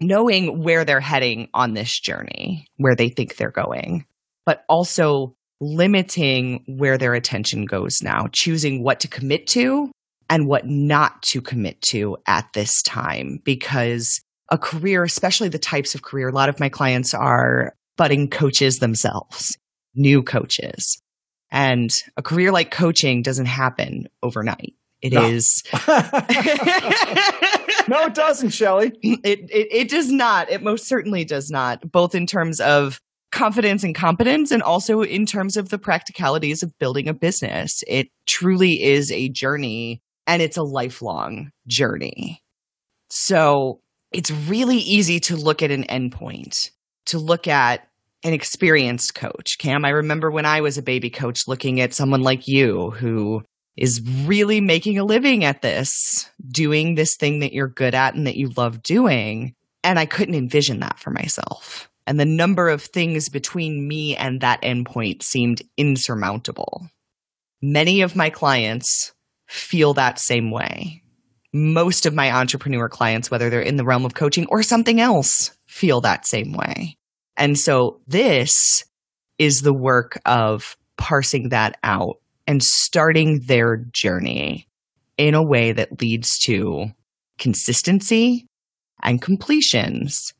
knowing 0.00 0.62
where 0.62 0.84
they're 0.84 1.00
heading 1.00 1.48
on 1.52 1.74
this 1.74 1.98
journey, 1.98 2.66
where 2.76 2.96
they 2.96 3.08
think 3.08 3.36
they're 3.36 3.50
going, 3.50 4.06
but 4.46 4.64
also 4.68 5.34
limiting 5.60 6.64
where 6.66 6.98
their 6.98 7.14
attention 7.14 7.66
goes 7.66 8.02
now, 8.02 8.26
choosing 8.32 8.82
what 8.82 9.00
to 9.00 9.08
commit 9.08 9.46
to 9.46 9.90
and 10.28 10.46
what 10.46 10.66
not 10.66 11.22
to 11.22 11.40
commit 11.40 11.80
to 11.82 12.16
at 12.26 12.48
this 12.52 12.82
time 12.82 13.40
because 13.44 14.20
a 14.52 14.58
career, 14.58 15.02
especially 15.02 15.48
the 15.48 15.58
types 15.58 15.94
of 15.96 16.02
career, 16.02 16.28
a 16.28 16.32
lot 16.32 16.50
of 16.50 16.60
my 16.60 16.68
clients 16.68 17.14
are 17.14 17.74
budding 17.96 18.28
coaches 18.28 18.78
themselves, 18.78 19.56
new 19.94 20.22
coaches. 20.22 21.02
And 21.50 21.90
a 22.18 22.22
career 22.22 22.52
like 22.52 22.70
coaching 22.70 23.22
doesn't 23.22 23.46
happen 23.46 24.08
overnight. 24.22 24.74
It 25.00 25.14
no. 25.14 25.24
is. 25.24 25.62
no, 27.88 28.04
it 28.04 28.14
doesn't, 28.14 28.50
Shelly. 28.50 28.92
It, 29.02 29.50
it 29.50 29.68
it 29.70 29.88
does 29.90 30.12
not. 30.12 30.50
It 30.50 30.62
most 30.62 30.86
certainly 30.86 31.24
does 31.24 31.50
not. 31.50 31.90
Both 31.90 32.14
in 32.14 32.26
terms 32.26 32.60
of 32.60 33.00
confidence 33.32 33.82
and 33.82 33.94
competence, 33.94 34.50
and 34.50 34.62
also 34.62 35.02
in 35.02 35.26
terms 35.26 35.56
of 35.56 35.70
the 35.70 35.78
practicalities 35.78 36.62
of 36.62 36.78
building 36.78 37.08
a 37.08 37.14
business. 37.14 37.82
It 37.88 38.08
truly 38.26 38.82
is 38.82 39.10
a 39.10 39.28
journey, 39.30 40.02
and 40.26 40.40
it's 40.40 40.56
a 40.56 40.62
lifelong 40.62 41.50
journey. 41.66 42.42
So 43.10 43.81
it's 44.12 44.30
really 44.30 44.78
easy 44.78 45.20
to 45.20 45.36
look 45.36 45.62
at 45.62 45.70
an 45.70 45.84
endpoint, 45.84 46.70
to 47.06 47.18
look 47.18 47.48
at 47.48 47.88
an 48.24 48.32
experienced 48.32 49.14
coach. 49.14 49.58
Cam, 49.58 49.84
I 49.84 49.90
remember 49.90 50.30
when 50.30 50.46
I 50.46 50.60
was 50.60 50.78
a 50.78 50.82
baby 50.82 51.10
coach 51.10 51.48
looking 51.48 51.80
at 51.80 51.94
someone 51.94 52.22
like 52.22 52.46
you 52.46 52.90
who 52.90 53.42
is 53.76 54.02
really 54.24 54.60
making 54.60 54.98
a 54.98 55.04
living 55.04 55.44
at 55.44 55.62
this, 55.62 56.30
doing 56.50 56.94
this 56.94 57.16
thing 57.16 57.40
that 57.40 57.52
you're 57.52 57.68
good 57.68 57.94
at 57.94 58.14
and 58.14 58.26
that 58.26 58.36
you 58.36 58.50
love 58.56 58.82
doing. 58.82 59.54
And 59.82 59.98
I 59.98 60.06
couldn't 60.06 60.34
envision 60.34 60.80
that 60.80 60.98
for 60.98 61.10
myself. 61.10 61.90
And 62.06 62.20
the 62.20 62.24
number 62.24 62.68
of 62.68 62.82
things 62.82 63.28
between 63.28 63.88
me 63.88 64.16
and 64.16 64.40
that 64.40 64.62
endpoint 64.62 65.22
seemed 65.22 65.62
insurmountable. 65.76 66.88
Many 67.60 68.02
of 68.02 68.16
my 68.16 68.30
clients 68.30 69.12
feel 69.48 69.94
that 69.94 70.18
same 70.18 70.50
way 70.50 71.01
most 71.52 72.06
of 72.06 72.14
my 72.14 72.32
entrepreneur 72.32 72.88
clients, 72.88 73.30
whether 73.30 73.50
they're 73.50 73.60
in 73.60 73.76
the 73.76 73.84
realm 73.84 74.04
of 74.04 74.14
coaching 74.14 74.46
or 74.48 74.62
something 74.62 75.00
else, 75.00 75.56
feel 75.66 76.00
that 76.00 76.26
same 76.26 76.52
way. 76.52 76.96
And 77.36 77.58
so 77.58 78.00
this 78.06 78.84
is 79.38 79.60
the 79.60 79.74
work 79.74 80.18
of 80.24 80.76
parsing 80.96 81.50
that 81.50 81.76
out 81.82 82.16
and 82.46 82.62
starting 82.62 83.40
their 83.40 83.76
journey 83.92 84.66
in 85.18 85.34
a 85.34 85.42
way 85.42 85.72
that 85.72 86.00
leads 86.00 86.38
to 86.38 86.86
consistency 87.38 88.46
and 89.02 89.20
completions 89.20 90.32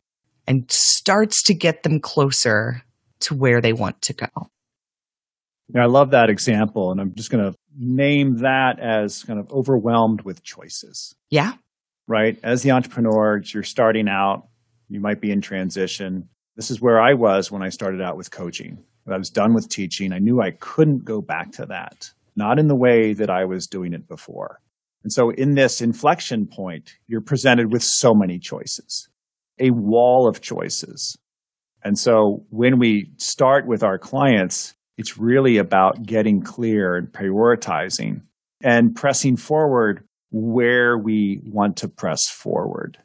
and 0.47 0.71
starts 0.71 1.43
to 1.45 1.55
get 1.55 1.83
them 1.83 2.01
closer 2.01 2.83
to 3.21 3.35
where 3.35 3.61
they 3.61 3.73
want 3.73 4.01
to 4.03 4.13
go. 4.13 4.29
Yeah, 5.75 5.83
I 5.83 5.87
love 5.87 6.11
that 6.11 6.31
example. 6.31 6.91
And 6.91 7.01
I'm 7.01 7.15
just 7.15 7.31
going 7.31 7.51
to 7.51 7.57
name 7.77 8.37
that 8.39 8.79
as 8.81 9.23
kind 9.25 9.39
of 9.39 9.51
overwhelmed 9.51 10.23
with 10.23 10.43
choices. 10.43 11.15
Yeah. 11.31 11.53
Right. 12.07 12.39
As 12.43 12.63
the 12.63 12.73
entrepreneur, 12.73 13.41
you're 13.45 13.63
starting 13.63 14.09
out, 14.09 14.49
you 14.89 15.01
might 15.01 15.21
be 15.21 15.31
in 15.31 15.41
transition. 15.41 16.29
This 16.57 16.71
is 16.71 16.81
where 16.81 17.01
I 17.01 17.15
was 17.15 17.51
when 17.51 17.63
I 17.63 17.71
started 17.71 18.03
out 18.03 18.17
with 18.17 18.31
coaching. 18.31 18.85
I 19.11 19.17
was 19.17 19.31
done 19.31 19.55
with 19.55 19.69
teaching. 19.69 20.13
I 20.13 20.19
knew 20.19 20.41
I 20.41 20.53
couldn't 20.53 21.05
go 21.05 21.21
back 21.21 21.53
to 21.53 21.67
that, 21.67 22.11
not 22.37 22.59
in 22.59 22.69
the 22.69 22.77
way 22.77 23.15
that 23.15 23.31
I 23.31 23.45
was 23.45 23.67
doing 23.67 23.95
it 23.95 24.07
before. 24.07 24.61
And 25.03 25.13
so 25.13 25.31
in 25.31 25.55
this 25.55 25.81
inflection 25.81 26.47
point, 26.47 26.93
you're 27.09 27.23
presented 27.23 27.73
with 27.73 27.83
so 27.83 28.15
many 28.15 28.39
choices, 28.39 29.09
a 29.59 29.71
wall 29.71 30.29
of 30.29 30.41
choices. 30.41 31.17
And 31.83 31.99
so 31.99 32.45
when 32.51 32.79
we 32.79 33.11
start 33.17 33.67
with 33.67 33.83
our 33.83 33.99
clients, 33.99 34.75
it's 34.99 35.19
really 35.19 35.59
about 35.59 36.03
getting 36.03 36.43
clear 36.43 36.97
and 36.97 37.09
prioritizing 37.09 38.23
and 38.63 38.95
pressing 38.95 39.37
forward 39.37 40.05
where 40.31 40.97
we 40.97 41.41
want 41.45 41.79
to 41.79 41.89
press 41.89 42.29
forward. 42.29 42.99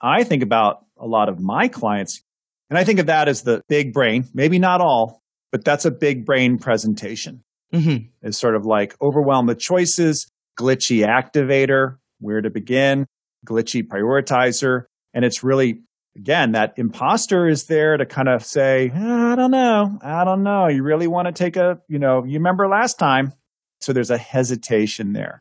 I 0.00 0.24
think 0.24 0.42
about 0.42 0.84
a 0.98 1.06
lot 1.06 1.28
of 1.28 1.40
my 1.40 1.68
clients, 1.68 2.22
and 2.70 2.78
I 2.78 2.84
think 2.84 2.98
of 2.98 3.06
that 3.06 3.28
as 3.28 3.42
the 3.42 3.62
big 3.68 3.92
brain, 3.92 4.28
maybe 4.34 4.58
not 4.58 4.80
all, 4.80 5.22
but 5.50 5.64
that's 5.64 5.84
a 5.84 5.90
big 5.90 6.24
brain 6.24 6.58
presentation. 6.58 7.42
Mm-hmm. 7.72 8.06
It's 8.22 8.38
sort 8.38 8.54
of 8.54 8.64
like 8.64 8.94
overwhelm 9.00 9.46
with 9.46 9.58
choices, 9.58 10.30
glitchy 10.58 11.06
activator, 11.06 11.96
where 12.20 12.40
to 12.40 12.50
begin, 12.50 13.06
glitchy 13.46 13.82
prioritizer. 13.82 14.84
And 15.14 15.24
it's 15.24 15.42
really, 15.42 15.82
again, 16.16 16.52
that 16.52 16.74
imposter 16.76 17.48
is 17.48 17.64
there 17.64 17.96
to 17.96 18.06
kind 18.06 18.28
of 18.28 18.44
say, 18.44 18.90
I 18.90 19.34
don't 19.34 19.50
know. 19.50 19.98
I 20.02 20.24
don't 20.24 20.42
know. 20.42 20.68
You 20.68 20.82
really 20.82 21.06
want 21.06 21.26
to 21.26 21.32
take 21.32 21.56
a, 21.56 21.80
you 21.88 21.98
know, 21.98 22.24
you 22.24 22.34
remember 22.34 22.68
last 22.68 22.98
time. 22.98 23.32
So 23.80 23.92
there's 23.92 24.10
a 24.10 24.18
hesitation 24.18 25.12
there. 25.12 25.40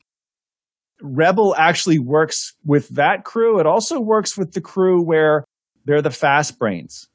Rebel 1.01 1.55
actually 1.57 1.99
works 1.99 2.53
with 2.65 2.89
that 2.89 3.23
crew. 3.23 3.59
It 3.59 3.65
also 3.65 3.99
works 3.99 4.37
with 4.37 4.53
the 4.53 4.61
crew 4.61 5.03
where 5.03 5.43
they're 5.85 6.01
the 6.01 6.11
fast 6.11 6.59
brains 6.59 7.07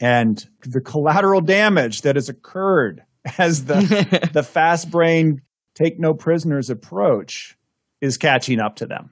and 0.00 0.44
the 0.62 0.80
collateral 0.80 1.40
damage 1.40 2.02
that 2.02 2.16
has 2.16 2.28
occurred 2.28 3.04
as 3.38 3.64
the, 3.64 4.30
the 4.32 4.42
fast 4.42 4.90
brain 4.90 5.42
take 5.74 5.98
no 5.98 6.14
prisoners 6.14 6.70
approach 6.70 7.56
is 8.00 8.16
catching 8.18 8.60
up 8.60 8.76
to 8.76 8.86
them. 8.86 9.10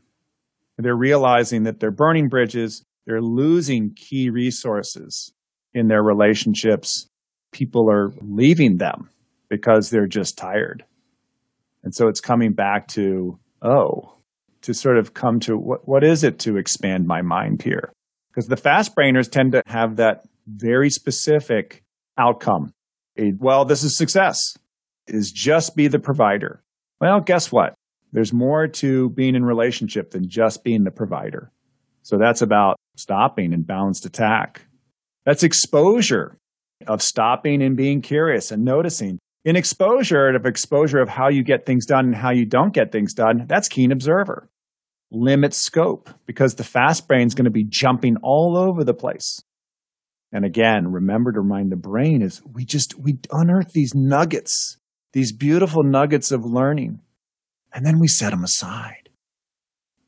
They're 0.78 0.96
realizing 0.96 1.64
that 1.64 1.80
they're 1.80 1.90
burning 1.90 2.28
bridges. 2.28 2.84
They're 3.06 3.22
losing 3.22 3.94
key 3.94 4.30
resources 4.30 5.32
in 5.74 5.88
their 5.88 6.02
relationships. 6.02 7.08
People 7.52 7.90
are 7.90 8.12
leaving 8.20 8.78
them 8.78 9.10
because 9.48 9.90
they're 9.90 10.06
just 10.06 10.38
tired. 10.38 10.84
And 11.82 11.94
so 11.94 12.08
it's 12.08 12.20
coming 12.20 12.52
back 12.52 12.88
to, 12.88 13.38
oh, 13.60 14.14
to 14.62 14.72
sort 14.72 14.98
of 14.98 15.14
come 15.14 15.40
to 15.40 15.56
what, 15.56 15.86
what 15.86 16.04
is 16.04 16.22
it 16.22 16.38
to 16.40 16.56
expand 16.56 17.06
my 17.06 17.22
mind 17.22 17.62
here? 17.62 17.92
Because 18.30 18.46
the 18.46 18.56
fast 18.56 18.94
brainers 18.94 19.30
tend 19.30 19.52
to 19.52 19.62
have 19.66 19.96
that 19.96 20.24
very 20.46 20.90
specific 20.90 21.82
outcome. 22.16 22.72
A, 23.18 23.32
well, 23.38 23.64
this 23.64 23.82
is 23.82 23.96
success, 23.96 24.56
is 25.06 25.30
just 25.32 25.76
be 25.76 25.88
the 25.88 25.98
provider. 25.98 26.62
Well, 27.00 27.20
guess 27.20 27.50
what? 27.50 27.74
There's 28.12 28.32
more 28.32 28.68
to 28.68 29.10
being 29.10 29.34
in 29.34 29.44
relationship 29.44 30.12
than 30.12 30.28
just 30.28 30.64
being 30.64 30.84
the 30.84 30.90
provider. 30.90 31.50
So 32.02 32.18
that's 32.18 32.42
about 32.42 32.76
stopping 32.96 33.52
and 33.52 33.66
balanced 33.66 34.06
attack. 34.06 34.62
That's 35.24 35.42
exposure 35.42 36.38
of 36.86 37.02
stopping 37.02 37.62
and 37.62 37.76
being 37.76 38.02
curious 38.02 38.50
and 38.50 38.64
noticing. 38.64 39.18
In 39.44 39.56
exposure, 39.56 40.28
of 40.28 40.46
exposure 40.46 41.00
of 41.00 41.08
how 41.08 41.28
you 41.28 41.42
get 41.42 41.66
things 41.66 41.86
done 41.86 42.06
and 42.06 42.14
how 42.14 42.30
you 42.30 42.46
don't 42.46 42.74
get 42.74 42.92
things 42.92 43.14
done, 43.14 43.46
that's 43.48 43.68
keen 43.68 43.92
observer. 43.92 44.48
Limit 45.10 45.52
scope 45.52 46.10
because 46.26 46.54
the 46.54 46.64
fast 46.64 47.06
brain 47.06 47.26
is 47.26 47.34
going 47.34 47.44
to 47.44 47.50
be 47.50 47.64
jumping 47.64 48.16
all 48.22 48.56
over 48.56 48.84
the 48.84 48.94
place. 48.94 49.42
And 50.32 50.44
again, 50.44 50.90
remember 50.90 51.32
to 51.32 51.40
remind 51.40 51.70
the 51.70 51.76
brain 51.76 52.22
is 52.22 52.40
we 52.44 52.64
just, 52.64 52.98
we 52.98 53.18
unearth 53.30 53.72
these 53.72 53.94
nuggets, 53.94 54.78
these 55.12 55.32
beautiful 55.32 55.82
nuggets 55.82 56.32
of 56.32 56.44
learning 56.44 57.00
and 57.72 57.86
then 57.86 57.98
we 57.98 58.08
set 58.08 58.30
them 58.30 58.44
aside. 58.44 59.01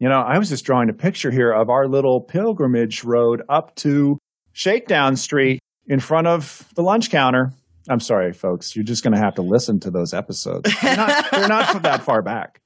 You 0.05 0.11
know, 0.11 0.21
I 0.21 0.37
was 0.37 0.51
just 0.51 0.67
drawing 0.67 0.91
a 0.91 0.93
picture 0.93 1.31
here 1.31 1.51
of 1.51 1.71
our 1.71 1.89
little 1.89 2.21
pilgrimage 2.21 3.05
road 3.05 3.41
up 3.49 3.75
to 3.77 4.19
Shakedown 4.53 5.17
Street 5.17 5.61
in 5.87 5.99
front 5.99 6.27
of 6.27 6.69
the 6.75 6.83
lunch 6.83 7.09
counter. 7.09 7.55
I'm 7.89 8.01
sorry, 8.01 8.35
folks. 8.35 8.77
You're 8.77 8.85
just 8.85 9.03
going 9.03 9.15
to 9.15 9.19
have 9.19 9.37
to 9.37 9.41
listen 9.43 9.81
to 9.81 9.91
those 9.91 10.13
episodes. 10.13 10.71
They're 10.83 10.97
not, 10.99 11.31
they're 11.31 11.49
not 11.49 11.83
that 11.85 12.03
far 12.03 12.21
back. 12.21 12.61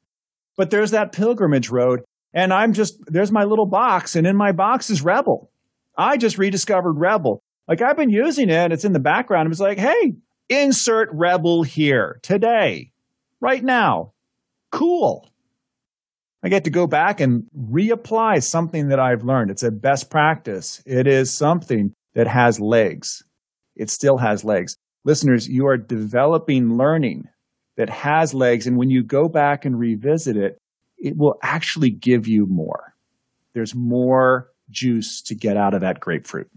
But 0.57 0.70
there's 0.70 0.90
that 0.90 1.12
pilgrimage 1.12 1.70
road. 1.70 2.01
And 2.35 2.53
I'm 2.53 2.72
just, 2.72 2.98
there's 3.07 3.31
my 3.31 3.44
little 3.44 3.66
box. 3.66 4.16
And 4.16 4.27
in 4.27 4.37
my 4.37 4.51
box 4.51 4.90
is 4.90 5.03
Rebel. 5.03 5.48
I 5.96 6.16
just 6.16 6.38
rediscovered 6.38 6.98
Rebel. 6.98 7.40
Like 7.68 7.83
I've 7.83 7.96
been 7.96 8.11
using 8.11 8.51
it. 8.51 8.72
It's 8.72 8.85
in 8.85 8.94
the 8.94 8.98
background. 8.98 9.46
It 9.46 9.51
was 9.51 9.61
like, 9.61 9.79
hey, 9.79 10.16
insert 10.48 11.09
Rebel 11.12 11.62
here 11.62 12.18
today, 12.24 12.90
right 13.40 13.62
now 13.62 14.12
cool. 14.70 15.29
I 16.42 16.48
get 16.48 16.64
to 16.64 16.70
go 16.70 16.87
back 16.87 17.20
and 17.20 17.44
reapply 17.57 18.42
something 18.42 18.88
that 18.88 19.01
I've 19.01 19.24
learned. 19.24 19.51
It's 19.51 19.62
a 19.62 19.70
best 19.70 20.11
practice. 20.11 20.81
It 20.87 21.07
is 21.07 21.33
something 21.33 21.92
that 22.14 22.29
has 22.29 22.61
legs. 22.61 23.24
It 23.74 23.90
still 23.90 24.18
has 24.18 24.44
legs. 24.44 24.77
Listeners, 25.05 25.48
you 25.48 25.66
are 25.66 25.77
developing 25.77 26.77
learning 26.77 27.24
that 27.77 27.90
has 27.90 28.35
legs. 28.35 28.66
And 28.66 28.77
when 28.77 28.90
you 28.90 29.03
go 29.03 29.29
back 29.29 29.64
and 29.64 29.79
revisit 29.79 30.37
it, 30.37 30.59
it 30.98 31.16
will 31.16 31.38
actually 31.42 31.90
give 31.90 32.27
you 32.29 32.46
more. 32.46 32.94
There's 33.55 33.74
more 33.74 34.48
juice 34.70 35.22
to 35.22 35.35
get 35.35 35.57
out 35.57 35.74
of 35.74 35.81
that 35.81 36.01
grapefruit. 36.01 36.51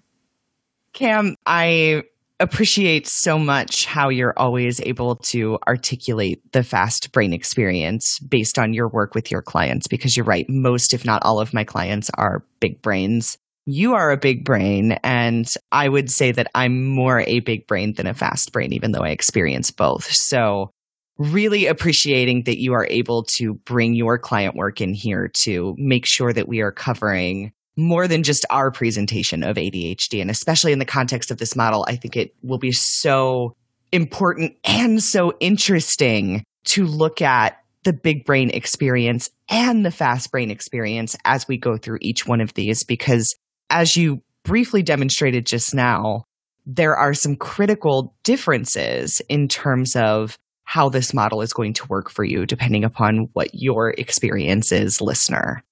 Cam, 0.93 1.35
I 1.45 2.03
appreciate 2.41 3.07
so 3.07 3.37
much 3.37 3.85
how 3.85 4.09
you're 4.09 4.37
always 4.37 4.81
able 4.81 5.15
to 5.15 5.59
articulate 5.67 6.41
the 6.51 6.63
fast 6.63 7.11
brain 7.11 7.33
experience 7.33 8.19
based 8.19 8.57
on 8.57 8.73
your 8.73 8.89
work 8.89 9.13
with 9.13 9.29
your 9.29 9.43
clients 9.43 9.87
because 9.87 10.17
you're 10.17 10.25
right 10.25 10.49
most 10.49 10.93
if 10.93 11.05
not 11.05 11.23
all 11.23 11.39
of 11.39 11.53
my 11.53 11.63
clients 11.63 12.09
are 12.15 12.43
big 12.59 12.81
brains. 12.81 13.37
You 13.65 13.93
are 13.93 14.11
a 14.11 14.17
big 14.17 14.43
brain 14.43 14.93
and 15.03 15.47
i 15.71 15.87
would 15.87 16.09
say 16.09 16.31
that 16.31 16.47
i'm 16.55 16.89
more 16.89 17.21
a 17.21 17.41
big 17.41 17.67
brain 17.67 17.93
than 17.93 18.07
a 18.07 18.13
fast 18.13 18.51
brain 18.51 18.73
even 18.73 18.91
though 18.91 19.03
i 19.03 19.09
experience 19.09 19.69
both. 19.69 20.11
So 20.11 20.71
really 21.19 21.67
appreciating 21.67 22.43
that 22.45 22.59
you 22.59 22.73
are 22.73 22.87
able 22.89 23.23
to 23.23 23.53
bring 23.53 23.93
your 23.93 24.17
client 24.17 24.55
work 24.55 24.81
in 24.81 24.95
here 24.95 25.29
to 25.43 25.75
make 25.77 26.07
sure 26.07 26.33
that 26.33 26.47
we 26.47 26.61
are 26.61 26.71
covering 26.71 27.51
more 27.81 28.07
than 28.07 28.23
just 28.23 28.45
our 28.49 28.71
presentation 28.71 29.43
of 29.43 29.57
ADHD. 29.57 30.21
And 30.21 30.29
especially 30.29 30.71
in 30.71 30.79
the 30.79 30.85
context 30.85 31.31
of 31.31 31.37
this 31.37 31.55
model, 31.55 31.85
I 31.87 31.95
think 31.95 32.15
it 32.15 32.33
will 32.43 32.57
be 32.57 32.71
so 32.71 33.55
important 33.91 34.55
and 34.63 35.01
so 35.01 35.33
interesting 35.39 36.43
to 36.65 36.85
look 36.85 37.21
at 37.21 37.57
the 37.83 37.93
big 37.93 38.25
brain 38.25 38.51
experience 38.51 39.29
and 39.49 39.85
the 39.85 39.91
fast 39.91 40.31
brain 40.31 40.51
experience 40.51 41.17
as 41.25 41.47
we 41.47 41.57
go 41.57 41.77
through 41.77 41.97
each 42.01 42.27
one 42.27 42.39
of 42.39 42.53
these, 42.53 42.83
because 42.83 43.35
as 43.69 43.97
you 43.97 44.21
briefly 44.43 44.83
demonstrated 44.83 45.45
just 45.45 45.73
now, 45.73 46.23
there 46.65 46.95
are 46.95 47.13
some 47.13 47.35
critical 47.35 48.15
differences 48.23 49.21
in 49.29 49.47
terms 49.47 49.95
of 49.95 50.37
how 50.63 50.89
this 50.89 51.13
model 51.13 51.41
is 51.41 51.53
going 51.53 51.73
to 51.73 51.87
work 51.87 52.09
for 52.09 52.23
you, 52.23 52.45
depending 52.45 52.83
upon 52.83 53.27
what 53.33 53.49
your 53.53 53.89
experience 53.97 54.71
is, 54.71 55.01
listener. 55.01 55.63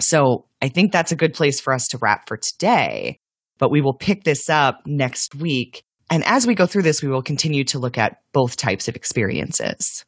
So 0.00 0.46
I 0.62 0.68
think 0.68 0.92
that's 0.92 1.12
a 1.12 1.16
good 1.16 1.34
place 1.34 1.60
for 1.60 1.72
us 1.72 1.88
to 1.88 1.98
wrap 1.98 2.28
for 2.28 2.36
today. 2.36 3.18
But 3.58 3.70
we 3.70 3.80
will 3.80 3.94
pick 3.94 4.24
this 4.24 4.50
up 4.50 4.82
next 4.86 5.34
week. 5.34 5.82
And 6.10 6.24
as 6.24 6.46
we 6.46 6.54
go 6.54 6.66
through 6.66 6.82
this, 6.82 7.02
we 7.02 7.08
will 7.08 7.22
continue 7.22 7.64
to 7.64 7.78
look 7.78 7.98
at 7.98 8.18
both 8.32 8.56
types 8.56 8.88
of 8.88 8.96
experiences. 8.96 10.04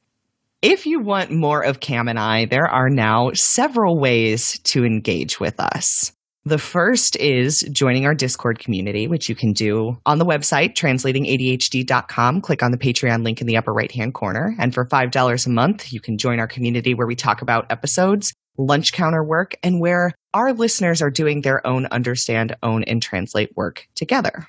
If 0.61 0.87
you 0.87 1.01
want 1.01 1.31
more 1.31 1.63
of 1.63 1.81
Cam 1.81 2.09
and 2.09 2.19
I, 2.19 2.45
there 2.45 2.67
are 2.67 2.91
now 2.91 3.31
several 3.33 3.99
ways 3.99 4.59
to 4.65 4.85
engage 4.85 5.41
with 5.41 5.59
us. 5.61 6.13
The 6.45 6.59
first 6.59 7.15
is 7.17 7.61
joining 7.73 8.07
our 8.07 8.15
Discord 8.15 8.59
community, 8.59 9.07
which 9.07 9.29
you 9.29 9.35
can 9.35 9.53
do 9.53 9.99
on 10.07 10.19
the 10.19 10.25
website, 10.25 10.75
translatingadhd.com. 10.75 12.41
Click 12.41 12.63
on 12.63 12.71
the 12.71 12.79
Patreon 12.79 13.23
link 13.23 13.41
in 13.41 13.47
the 13.47 13.57
upper 13.57 13.73
right 13.73 13.93
hand 13.93 14.15
corner. 14.15 14.57
And 14.59 14.75
for 14.75 14.87
$5 14.87 15.47
a 15.47 15.51
month, 15.51 15.93
you 15.93 16.01
can 16.01 16.17
join 16.17 16.41
our 16.41 16.49
community 16.49 16.95
where 16.95 17.07
we 17.07 17.15
talk 17.15 17.43
about 17.43 17.71
episodes 17.71 18.33
lunch 18.59 18.93
counter 18.93 19.25
work, 19.25 19.55
and 19.63 19.81
where 19.81 20.13
our 20.35 20.53
listeners 20.53 21.01
are 21.01 21.11
doing 21.11 21.41
their 21.41 21.67
own 21.67 21.87
understand, 21.87 22.55
own, 22.63 22.85
and 22.85 23.01
translate 23.01 23.57
work 23.57 23.89
together. 23.95 24.47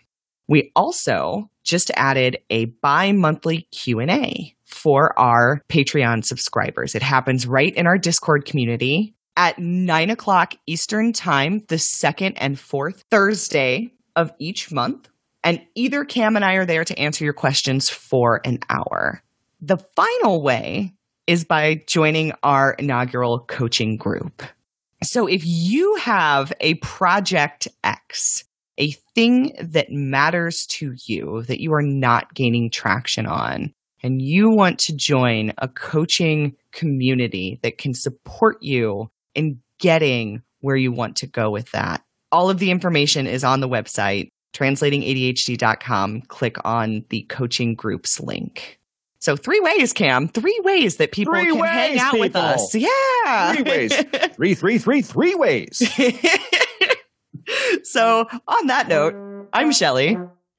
We 0.47 0.71
also 0.75 1.49
just 1.63 1.91
added 1.95 2.39
a 2.49 2.65
bi-monthly 2.65 3.67
Q&A 3.71 4.55
for 4.65 5.17
our 5.17 5.61
Patreon 5.69 6.25
subscribers. 6.25 6.95
It 6.95 7.03
happens 7.03 7.45
right 7.45 7.73
in 7.75 7.85
our 7.85 7.99
Discord 7.99 8.45
community 8.45 9.13
at 9.37 9.59
nine 9.59 10.09
o'clock 10.09 10.55
Eastern 10.65 11.13
time, 11.13 11.63
the 11.67 11.77
second 11.77 12.33
and 12.39 12.59
fourth 12.59 13.03
Thursday 13.11 13.93
of 14.15 14.31
each 14.39 14.71
month. 14.71 15.07
And 15.43 15.61
either 15.75 16.03
Cam 16.03 16.35
and 16.35 16.43
I 16.43 16.55
are 16.55 16.65
there 16.65 16.83
to 16.83 16.99
answer 16.99 17.23
your 17.23 17.33
questions 17.33 17.89
for 17.89 18.41
an 18.43 18.59
hour. 18.69 19.23
The 19.61 19.77
final 19.95 20.41
way 20.41 20.95
is 21.29 21.45
by 21.45 21.79
joining 21.85 22.33
our 22.41 22.73
inaugural 22.79 23.41
coaching 23.41 23.97
group. 23.97 24.41
So 25.03 25.27
if 25.27 25.43
you 25.45 25.93
have 25.97 26.51
a 26.59 26.73
project 26.75 27.67
X, 27.83 28.45
a 28.79 28.93
thing 29.13 29.53
that 29.61 29.91
matters 29.91 30.65
to 30.71 30.95
you 31.05 31.43
that 31.43 31.61
you 31.61 31.71
are 31.73 31.83
not 31.83 32.33
gaining 32.33 32.71
traction 32.71 33.27
on, 33.27 33.71
and 34.01 34.23
you 34.23 34.49
want 34.49 34.79
to 34.79 34.95
join 34.95 35.53
a 35.59 35.67
coaching 35.67 36.55
community 36.71 37.59
that 37.61 37.77
can 37.77 37.93
support 37.93 38.57
you 38.61 39.11
in 39.35 39.59
getting 39.77 40.41
where 40.61 40.77
you 40.77 40.91
want 40.91 41.15
to 41.17 41.27
go 41.27 41.51
with 41.51 41.69
that. 41.73 42.01
All 42.31 42.49
of 42.49 42.57
the 42.57 42.71
information 42.71 43.27
is 43.27 43.43
on 43.43 43.59
the 43.59 43.69
website, 43.69 44.31
translatingadhd.com. 44.53 46.21
Click 46.21 46.55
on 46.65 47.05
the 47.09 47.21
coaching 47.29 47.75
groups 47.75 48.19
link. 48.19 48.78
So 49.19 49.35
three 49.35 49.59
ways, 49.59 49.91
Cam. 49.93 50.27
Three 50.29 50.59
ways 50.63 50.97
that 50.97 51.11
people 51.11 51.33
Three 51.33 51.51
can 51.51 51.59
ways, 51.59 51.71
hang 51.71 51.99
out 51.99 52.19
with 52.19 52.35
us. 52.35 52.73
Yeah. 52.73 53.53
Three 53.53 53.63
ways. 53.63 53.95
three, 54.35 54.55
three, 54.55 54.77
three, 54.77 55.01
three 55.01 55.35
ways. 55.35 55.77
so 57.83 58.27
on 58.47 58.67
that 58.67 58.87
note, 58.87 59.47
I'm 59.51 59.71
Shelly, 59.71 60.17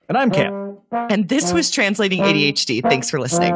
And 0.08 0.18
I'm 0.18 0.30
Cam. 0.30 0.78
and 0.92 1.28
this 1.28 1.52
was 1.52 1.70
Translating 1.70 2.20
ADHD. 2.20 2.82
Thanks 2.82 3.08
for 3.10 3.18
listening. 3.18 3.54